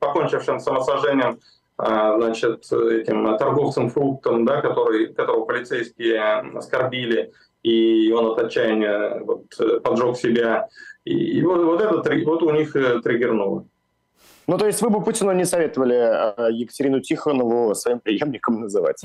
покончившим 0.00 0.60
самосожжением, 0.60 1.40
значит, 1.76 2.64
этим 2.72 3.36
торговцем 3.36 3.90
фруктом, 3.90 4.46
да, 4.46 4.62
который, 4.62 5.12
которого 5.12 5.44
полицейские 5.44 6.20
оскорбили 6.56 7.32
и 7.62 8.12
он 8.12 8.26
от 8.26 8.38
отчаяния 8.38 9.20
вот, 9.20 9.46
поджег 9.82 10.16
себя. 10.16 10.68
И, 11.04 11.38
и 11.38 11.42
вот, 11.42 11.62
вот 11.64 11.80
это 11.80 12.14
вот 12.24 12.42
у 12.42 12.50
них 12.50 12.74
э, 12.76 13.00
триггернуло. 13.00 13.64
Ну, 14.46 14.56
то 14.56 14.66
есть 14.66 14.80
вы 14.80 14.88
бы 14.88 15.02
Путину 15.02 15.32
не 15.32 15.44
советовали 15.44 15.94
э, 15.94 16.52
Екатерину 16.52 17.00
Тихонову 17.00 17.74
своим 17.74 18.00
преемником 18.00 18.60
называть? 18.62 19.02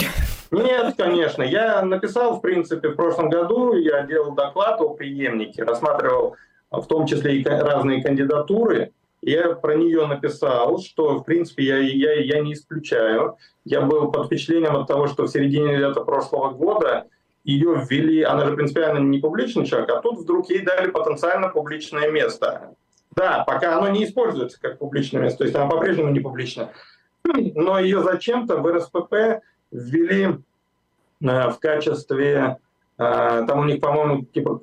Нет, 0.52 0.96
конечно. 0.98 1.44
Я 1.44 1.82
написал, 1.84 2.38
в 2.38 2.42
принципе, 2.42 2.90
в 2.90 2.96
прошлом 2.96 3.30
году, 3.30 3.74
я 3.74 4.04
делал 4.04 4.32
доклад 4.32 4.80
о 4.80 4.94
преемнике, 4.94 5.64
рассматривал 5.64 6.36
в 6.72 6.86
том 6.88 7.06
числе 7.06 7.38
и 7.38 7.44
разные 7.44 8.02
кандидатуры. 8.02 8.94
Я 9.22 9.56
про 9.56 9.76
нее 9.76 10.06
написал, 10.08 10.80
что, 10.80 11.20
в 11.20 11.24
принципе, 11.24 11.64
я, 11.64 11.78
я, 11.78 12.14
я 12.20 12.40
не 12.42 12.54
исключаю. 12.54 13.38
Я 13.64 13.82
был 13.82 14.12
под 14.12 14.28
впечатлением 14.28 14.76
от 14.76 14.88
того, 14.88 15.08
что 15.08 15.24
в 15.24 15.28
середине 15.30 15.78
лета 15.78 16.02
прошлого 16.02 16.52
года 16.52 17.06
ее 17.44 17.86
ввели, 17.90 18.24
она 18.24 18.46
же 18.46 18.56
принципиально 18.56 19.00
не 19.00 19.20
публичный 19.20 19.66
человек, 19.66 19.90
а 19.90 20.02
тут 20.02 20.20
вдруг 20.20 20.50
ей 20.50 20.62
дали 20.62 20.90
потенциально 20.90 21.50
публичное 21.50 22.10
место. 22.10 22.76
Да, 23.16 23.44
пока 23.46 23.78
оно 23.78 23.90
не 23.90 24.06
используется 24.06 24.60
как 24.60 24.80
публичное 24.80 25.22
место, 25.22 25.40
то 25.40 25.44
есть 25.44 25.56
она 25.56 25.68
по-прежнему 25.68 26.12
не 26.12 26.20
публична. 26.20 26.72
Но 27.24 27.80
ее 27.80 28.02
зачем-то 28.02 28.58
в 28.58 28.68
РСПП 28.68 29.44
ввели 29.72 30.40
э, 31.22 31.50
в 31.50 31.58
качестве, 31.60 32.58
э, 32.98 33.46
там 33.48 33.60
у 33.60 33.64
них, 33.66 33.80
по-моему, 33.80 34.24
типа 34.26 34.62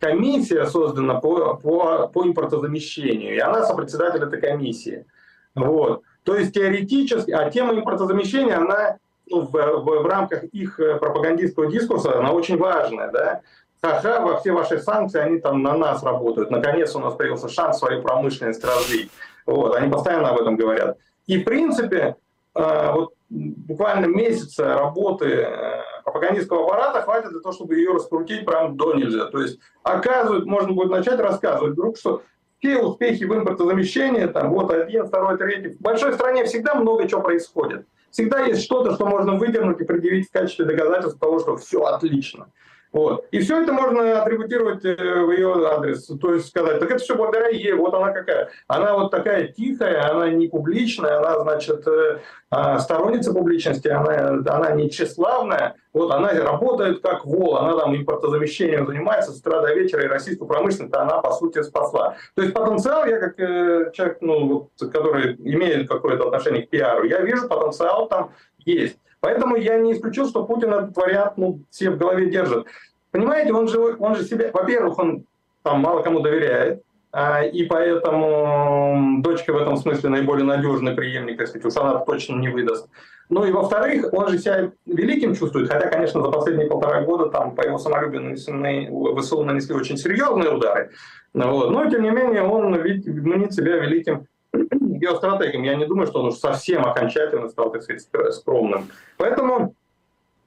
комиссия 0.00 0.66
создана 0.66 1.14
по, 1.20 1.54
по, 1.54 2.08
по 2.08 2.24
импортозамещению, 2.24 3.34
и 3.34 3.38
она 3.38 3.64
сопредседатель 3.64 4.22
этой 4.22 4.40
комиссии. 4.40 5.06
Вот. 5.54 6.02
То 6.24 6.36
есть 6.36 6.54
теоретически, 6.54 7.30
а 7.30 7.50
тема 7.50 7.74
импортозамещения, 7.74 8.56
она 8.56 8.98
ну, 9.30 9.42
в, 9.42 9.50
в, 9.50 10.02
в 10.02 10.06
рамках 10.06 10.44
их 10.44 10.78
э, 10.80 10.96
пропагандистского 10.96 11.66
дискурса, 11.66 12.18
она 12.18 12.32
очень 12.32 12.58
важная, 12.58 13.10
да. 13.10 13.40
Ха-ха, 13.80 14.20
во 14.20 14.38
все 14.38 14.52
ваши 14.52 14.80
санкции, 14.80 15.20
они 15.20 15.38
там 15.38 15.62
на 15.62 15.76
нас 15.76 16.02
работают. 16.02 16.50
Наконец 16.50 16.94
у 16.96 16.98
нас 16.98 17.14
появился 17.14 17.48
шанс 17.48 17.78
свою 17.78 18.02
промышленность 18.02 18.64
развить. 18.64 19.10
Вот, 19.46 19.76
они 19.76 19.90
постоянно 19.90 20.30
об 20.30 20.40
этом 20.40 20.56
говорят. 20.56 20.98
И, 21.26 21.38
в 21.38 21.44
принципе, 21.44 22.16
вот 22.54 23.12
буквально 23.30 24.06
месяца 24.06 24.74
работы 24.74 25.46
пропагандистского 26.02 26.64
аппарата 26.64 27.02
хватит 27.02 27.30
для 27.30 27.40
того, 27.40 27.54
чтобы 27.54 27.76
ее 27.76 27.92
раскрутить 27.92 28.44
прям 28.44 28.76
до 28.76 28.94
нельзя. 28.94 29.26
То 29.26 29.40
есть, 29.40 29.60
оказывает, 29.82 30.46
можно 30.46 30.72
будет 30.72 30.90
начать 30.90 31.20
рассказывать 31.20 31.74
вдруг, 31.74 31.98
что 31.98 32.22
все 32.58 32.78
успехи 32.78 33.24
в 33.24 33.34
импортозамещении, 33.34 34.26
там 34.26 34.50
вот 34.50 34.70
один, 34.72 35.06
второй, 35.06 35.36
третий. 35.38 35.68
В 35.68 35.80
большой 35.80 36.14
стране 36.14 36.44
всегда 36.44 36.74
много 36.74 37.06
чего 37.06 37.20
происходит. 37.20 37.86
Всегда 38.10 38.44
есть 38.46 38.62
что-то, 38.62 38.94
что 38.94 39.06
можно 39.06 39.34
выдернуть 39.34 39.80
и 39.80 39.84
предъявить 39.84 40.28
в 40.28 40.32
качестве 40.32 40.64
доказательства 40.64 41.18
того, 41.18 41.40
что 41.40 41.56
все 41.56 41.82
отлично. 41.84 42.50
Вот. 42.92 43.26
И 43.30 43.40
все 43.40 43.62
это 43.62 43.72
можно 43.72 44.22
атрибутировать 44.22 44.84
э, 44.84 44.96
в 44.96 45.30
ее 45.30 45.68
адрес. 45.68 46.06
То 46.06 46.34
есть 46.34 46.48
сказать, 46.48 46.80
так 46.80 46.90
это 46.90 46.98
все 46.98 47.16
благодаря 47.16 47.48
ей, 47.48 47.74
вот 47.74 47.92
она 47.94 48.12
какая. 48.12 48.50
Она 48.66 48.94
вот 48.94 49.10
такая 49.10 49.48
тихая, 49.48 50.10
она 50.10 50.30
не 50.30 50.48
публичная, 50.48 51.18
она, 51.18 51.40
значит, 51.40 51.86
э, 51.86 52.20
а, 52.50 52.78
сторонница 52.78 53.34
публичности, 53.34 53.88
она, 53.88 54.40
она 54.46 54.70
не 54.70 54.88
тщеславная, 54.88 55.74
вот 55.92 56.10
она 56.10 56.30
работает 56.32 57.02
как 57.02 57.26
вол, 57.26 57.58
она 57.58 57.76
там 57.78 57.94
импортозамещением 57.94 58.86
занимается 58.86 59.32
с 59.32 59.40
утра 59.40 59.60
до 59.60 59.74
вечера, 59.74 60.04
и 60.04 60.06
российскую 60.06 60.48
промышленность 60.48 60.94
она, 60.94 61.18
по 61.18 61.32
сути, 61.32 61.62
спасла. 61.62 62.16
То 62.34 62.42
есть 62.42 62.54
потенциал, 62.54 63.04
я 63.04 63.18
как 63.18 63.38
э, 63.38 63.90
человек, 63.92 64.18
ну, 64.22 64.46
вот, 64.48 64.90
который 64.90 65.34
имеет 65.34 65.88
какое-то 65.88 66.28
отношение 66.28 66.66
к 66.66 66.70
пиару, 66.70 67.04
я 67.04 67.20
вижу 67.20 67.48
потенциал 67.48 68.08
там 68.08 68.32
есть. 68.64 68.98
Поэтому 69.20 69.56
я 69.56 69.78
не 69.78 69.92
исключил, 69.92 70.28
что 70.28 70.44
Путин 70.44 70.72
этот 70.72 70.96
вариант 70.96 71.32
ну, 71.36 71.60
все 71.70 71.90
в 71.90 71.98
голове 71.98 72.30
держит. 72.30 72.66
Понимаете, 73.10 73.52
он 73.52 73.68
же, 73.68 73.96
он 73.98 74.14
же 74.14 74.24
себя, 74.24 74.50
во-первых, 74.52 74.98
он 74.98 75.24
там 75.62 75.80
мало 75.80 76.02
кому 76.02 76.20
доверяет, 76.20 76.82
а, 77.10 77.42
и 77.42 77.64
поэтому 77.64 79.20
дочка 79.22 79.52
в 79.52 79.56
этом 79.56 79.76
смысле 79.76 80.10
наиболее 80.10 80.44
надежный 80.44 80.92
преемник, 80.92 81.40
если 81.40 81.58
уж 81.58 81.76
она 81.76 81.98
точно 81.98 82.36
не 82.36 82.48
выдаст. 82.48 82.88
Ну 83.30 83.44
и 83.44 83.52
во-вторых, 83.52 84.12
он 84.12 84.28
же 84.28 84.38
себя 84.38 84.70
великим 84.86 85.34
чувствует, 85.34 85.70
хотя, 85.70 85.88
конечно, 85.88 86.22
за 86.22 86.30
последние 86.30 86.68
полтора 86.68 87.02
года 87.02 87.28
там 87.30 87.54
по 87.54 87.62
его 87.62 87.78
самолюбию 87.78 88.22
нанесены, 88.22 88.90
ВСУ 89.20 89.42
нанесли 89.42 89.74
очень 89.74 89.96
серьезные 89.96 90.50
удары. 90.50 90.90
Вот. 91.34 91.70
Но, 91.70 91.90
тем 91.90 92.02
не 92.02 92.10
менее, 92.10 92.42
он 92.42 92.70
мнит 92.70 93.52
себя 93.52 93.76
великим 93.76 94.26
геостратегом. 94.98 95.62
Я 95.62 95.74
не 95.76 95.86
думаю, 95.86 96.06
что 96.06 96.20
он 96.20 96.26
уж 96.28 96.34
совсем 96.34 96.84
окончательно 96.84 97.48
стал, 97.48 97.70
так 97.70 97.82
сказать, 97.82 98.06
скромным. 98.34 98.88
Поэтому, 99.16 99.74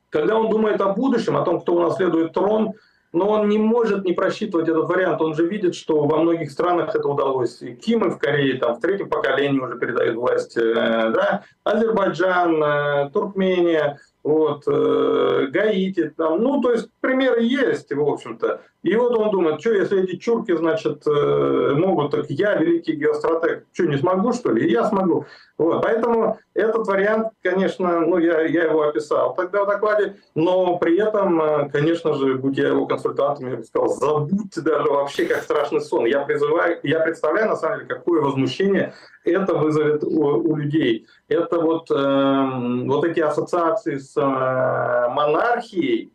когда 0.10 0.38
он 0.38 0.50
думает 0.50 0.82
о 0.82 0.94
будущем, 0.94 1.38
о 1.38 1.44
том, 1.44 1.62
кто 1.62 1.76
унаследует 1.76 2.34
трон, 2.34 2.74
но 3.14 3.30
он 3.30 3.50
не 3.50 3.58
может 3.58 4.06
не 4.06 4.14
просчитывать 4.14 4.70
этот 4.70 4.88
вариант. 4.88 5.22
Он 5.22 5.36
же 5.36 5.46
видит, 5.46 5.76
что 5.76 6.06
во 6.06 6.18
многих 6.18 6.50
странах 6.50 6.96
это 6.96 7.08
удалось. 7.08 7.62
И 7.62 7.74
Кимы 7.74 8.10
в 8.10 8.18
Корее 8.18 8.58
там, 8.58 8.76
в 8.76 8.80
третьем 8.80 9.10
поколении 9.10 9.60
уже 9.60 9.78
передают 9.78 10.16
власть. 10.16 10.56
Э, 10.56 11.12
да? 11.14 11.44
Азербайджан, 11.64 12.64
э, 12.64 13.10
Туркмения– 13.12 14.00
вот, 14.24 14.64
э, 14.68 15.48
Гаити, 15.52 16.14
там, 16.16 16.42
ну, 16.42 16.62
то 16.62 16.72
есть 16.72 16.90
примеры 17.00 17.44
есть, 17.44 17.92
в 17.92 18.02
общем-то. 18.02 18.62
И 18.84 18.96
вот 18.96 19.16
он 19.18 19.30
думает, 19.32 19.62
что 19.62 19.74
если 19.74 20.04
эти 20.04 20.18
чурки, 20.18 20.56
значит, 20.56 21.06
э, 21.06 21.74
могут, 21.76 22.12
так 22.12 22.30
я 22.30 22.56
великий 22.56 22.94
геостратег, 22.94 23.66
что, 23.74 23.86
не 23.86 23.98
смогу, 23.98 24.34
что 24.34 24.52
ли? 24.52 24.72
Я 24.72 24.86
смогу. 24.86 25.26
Вот, 25.58 25.84
поэтому 25.84 26.40
этот 26.56 26.88
вариант, 26.88 27.30
конечно, 27.44 28.00
ну, 28.02 28.18
я, 28.18 28.42
я 28.42 28.66
его 28.66 28.84
описал 28.84 29.36
тогда 29.36 29.64
в 29.64 29.68
докладе, 29.68 30.18
но 30.34 30.78
при 30.78 31.00
этом, 31.00 31.42
э, 31.42 31.70
конечно 31.70 32.14
же, 32.16 32.36
будь 32.36 32.58
я 32.58 32.70
его 32.70 32.86
консультантом, 32.88 33.50
я 33.50 33.58
бы 33.58 33.64
сказал, 33.64 33.90
забудьте 33.90 34.62
даже 34.62 34.90
вообще, 34.90 35.26
как 35.26 35.44
страшный 35.44 35.82
сон. 35.82 36.06
Я 36.06 36.22
призываю, 36.22 36.80
я 36.84 37.00
представляю, 37.00 37.50
на 37.50 37.56
самом 37.56 37.80
деле, 37.80 37.90
какое 37.90 38.22
возмущение 38.22 38.94
это 39.24 39.56
вызовет 39.56 40.04
у, 40.04 40.22
у 40.22 40.56
людей. 40.56 41.08
Это 41.28 41.60
вот, 41.60 41.90
э, 41.92 42.86
вот 42.86 43.06
эти 43.06 43.20
ассоциации 43.20 43.98
с 43.98 44.16
э, 44.18 44.22
монархией 44.22 46.14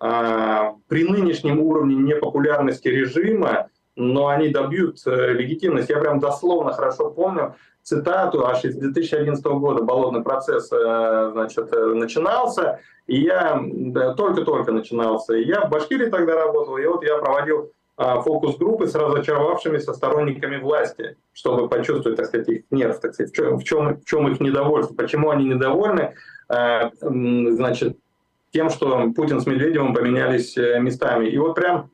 э, 0.00 0.72
при 0.88 1.04
нынешнем 1.04 1.60
уровне 1.60 1.96
непопулярности 1.96 2.88
режима, 2.88 3.68
но 3.96 4.28
они 4.28 4.48
добьют 4.48 4.98
э, 5.06 5.32
легитимность. 5.32 5.90
Я 5.90 5.98
прям 5.98 6.20
дословно 6.20 6.72
хорошо 6.72 7.10
помню 7.10 7.54
цитату 7.82 8.46
аж 8.46 8.64
из 8.64 8.76
2011 8.76 9.44
года 9.44 9.82
«Болотный 9.82 10.22
процесс» 10.22 10.70
э, 10.70 11.30
значит, 11.32 11.72
э, 11.72 11.84
начинался, 11.94 12.80
и 13.06 13.20
я 13.20 13.60
только-только 14.16 14.72
начинался. 14.72 15.34
И 15.36 15.46
я 15.46 15.62
в 15.62 15.70
Башкирии 15.70 16.10
тогда 16.10 16.34
работал, 16.34 16.76
и 16.76 16.86
вот 16.86 17.02
я 17.02 17.16
проводил 17.18 17.72
фокус-группы 17.98 18.86
с 18.86 18.94
разочаровавшимися 18.94 19.92
сторонниками 19.92 20.58
власти, 20.58 21.16
чтобы 21.32 21.68
почувствовать, 21.68 22.16
так 22.16 22.26
сказать, 22.26 22.48
их 22.48 22.62
нерв, 22.70 23.00
так 23.00 23.14
сказать, 23.14 23.32
в 23.32 23.34
чем, 23.34 23.58
в 23.58 23.64
чем, 23.64 23.96
в 23.96 24.04
чем 24.04 24.28
их 24.28 24.40
недовольство, 24.40 24.94
почему 24.94 25.30
они 25.30 25.46
недовольны, 25.46 26.14
а, 26.48 26.90
значит, 27.00 27.98
тем, 28.52 28.70
что 28.70 29.10
Путин 29.16 29.40
с 29.40 29.46
Медведевым 29.46 29.94
поменялись 29.94 30.56
э, 30.56 30.78
местами. 30.80 31.26
И 31.26 31.36
вот 31.38 31.54
прям 31.54 31.90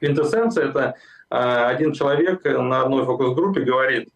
квинтэссенция– 0.00 0.68
это 0.68 0.94
а, 1.28 1.68
один 1.68 1.92
человек 1.92 2.44
на 2.44 2.82
одной 2.82 3.04
фокус-группе 3.04 3.62
говорит, 3.62 4.08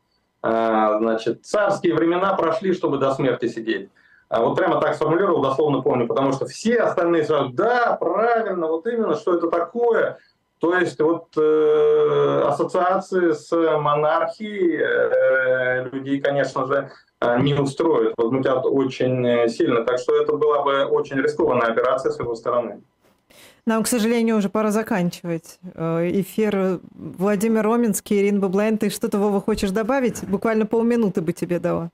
значит, 0.43 1.45
царские 1.45 1.95
времена 1.95 2.33
прошли, 2.33 2.73
чтобы 2.73 2.97
до 2.97 3.13
смерти 3.13 3.47
сидеть. 3.47 3.91
Вот 4.31 4.57
прямо 4.57 4.81
так 4.81 4.95
сформулировал, 4.95 5.43
дословно 5.43 5.83
помню, 5.83 6.07
потому 6.07 6.33
что 6.33 6.47
все 6.47 6.79
остальные 6.79 7.25
сразу, 7.25 7.51
да, 7.51 7.95
правильно, 8.01 8.69
вот 8.69 8.87
именно, 8.87 9.17
что 9.17 9.35
это 9.35 9.51
такое– 9.51 10.17
то 10.61 10.77
есть 10.77 11.01
вот 11.01 11.29
э, 11.39 12.43
ассоциации 12.47 13.33
с 13.33 13.51
монархией 13.51 14.77
э, 14.79 15.89
людей, 15.91 16.21
конечно 16.21 16.67
же, 16.67 16.91
э, 17.21 17.41
не 17.41 17.55
устроят, 17.55 18.13
возмутят 18.19 18.67
очень 18.67 19.49
сильно. 19.49 19.85
Так 19.85 19.99
что 19.99 20.21
это 20.21 20.35
была 20.35 20.63
бы 20.63 20.85
очень 20.85 21.17
рискованная 21.17 21.69
операция 21.69 22.13
с 22.13 22.19
его 22.19 22.35
стороны. 22.35 22.83
Нам, 23.65 23.83
к 23.85 23.87
сожалению, 23.87 24.37
уже 24.37 24.51
пора 24.51 24.71
заканчивать 24.71 25.59
э, 25.63 26.11
эфир. 26.21 26.81
Владимир 26.93 27.63
Роминский, 27.63 28.21
Ирина 28.21 28.41
Баблайн, 28.41 28.77
ты 28.77 28.91
что-то, 28.91 29.19
Вова, 29.19 29.41
хочешь 29.41 29.71
добавить? 29.71 30.23
Буквально 30.29 30.67
полминуты 30.67 31.23
бы 31.23 31.33
тебе 31.33 31.59
дала. 31.59 31.91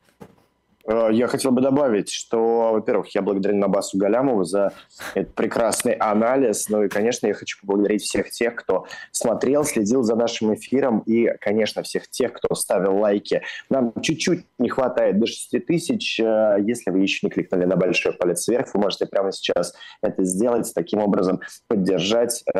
Э, 0.87 1.09
я 1.13 1.27
хотел 1.27 1.51
бы 1.51 1.61
добавить, 1.61 2.11
что, 2.11 2.73
во-первых, 2.73 3.15
я 3.15 3.23
благодарен 3.23 3.59
Набасу 3.59 3.99
Галямову 3.99 4.45
за 4.45 4.73
этот 5.15 5.35
прекрасный 5.35 5.93
анализ. 5.93 6.69
Ну 6.69 6.85
и, 6.85 6.89
конечно, 6.89 7.27
я 7.27 7.35
хочу 7.35 7.59
поблагодарить 7.61 8.03
всех 8.03 8.31
тех, 8.31 8.55
кто 8.55 8.87
смотрел, 9.11 9.65
следил 9.65 10.03
за 10.03 10.17
нашим 10.17 10.55
эфиром 10.55 11.01
и, 11.01 11.29
конечно, 11.41 11.83
всех 11.83 12.09
тех, 12.09 12.33
кто 12.33 12.55
ставил 12.55 12.99
лайки. 12.99 13.43
Нам 13.69 13.93
чуть-чуть 14.01 14.47
не 14.59 14.69
хватает 14.69 15.19
до 15.19 15.27
6 15.27 15.67
тысяч. 15.67 16.21
Э, 16.21 16.57
если 16.61 16.91
вы 16.91 17.01
еще 17.01 17.27
не 17.27 17.31
кликнули 17.31 17.65
на 17.65 17.77
большой 17.77 18.13
палец 18.13 18.47
вверх, 18.49 18.73
вы 18.75 18.81
можете 18.81 19.07
прямо 19.07 19.33
сейчас 19.33 19.75
это 20.03 20.25
сделать, 20.25 20.73
таким 20.75 21.01
образом 21.01 21.41
поддержать 21.69 22.43
э, 22.47 22.59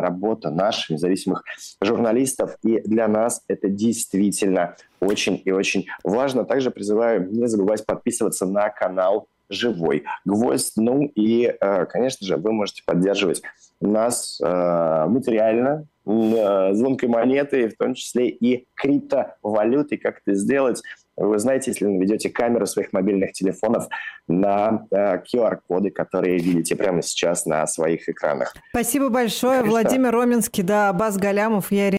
работу 0.00 0.50
наших 0.50 0.90
независимых 0.90 1.44
журналистов. 1.80 2.56
И 2.62 2.80
для 2.80 3.08
нас 3.08 3.42
это 3.48 3.68
действительно 3.68 4.76
очень 5.00 5.40
и 5.44 5.50
очень 5.50 5.86
важно. 6.04 6.44
Также 6.44 6.70
призываю 6.70 7.30
не 7.30 7.46
забывать 7.46 7.84
подписываться 7.86 8.46
на 8.46 8.68
канал 8.68 9.28
живой 9.50 10.04
гвоздь. 10.24 10.72
Ну 10.76 11.10
и, 11.14 11.52
э, 11.60 11.86
конечно 11.86 12.26
же, 12.26 12.36
вы 12.36 12.52
можете 12.52 12.82
поддерживать 12.86 13.42
нас 13.80 14.40
э, 14.42 15.04
материально, 15.08 15.86
э, 16.06 16.70
звонкой 16.72 17.08
монетой, 17.08 17.68
в 17.68 17.76
том 17.76 17.94
числе 17.94 18.28
и 18.28 18.66
криптовалютой. 18.74 19.98
Как 19.98 20.20
это 20.24 20.34
сделать? 20.34 20.82
Вы 21.16 21.38
знаете, 21.38 21.72
если 21.72 21.84
наведете 21.84 22.30
камеру 22.30 22.66
своих 22.66 22.94
мобильных 22.94 23.32
телефонов 23.32 23.88
на 24.26 24.86
QR-коды, 24.90 25.90
которые 25.90 26.38
видите 26.38 26.76
прямо 26.76 27.02
сейчас 27.02 27.44
на 27.44 27.66
своих 27.66 28.08
экранах. 28.08 28.54
Спасибо 28.70 29.10
большое. 29.10 29.58
Конечно. 29.58 29.70
Владимир 29.70 30.12
Роменский, 30.12 30.62
да, 30.62 30.88
Абаз 30.88 31.18
Галямов, 31.18 31.72
я 31.72 31.88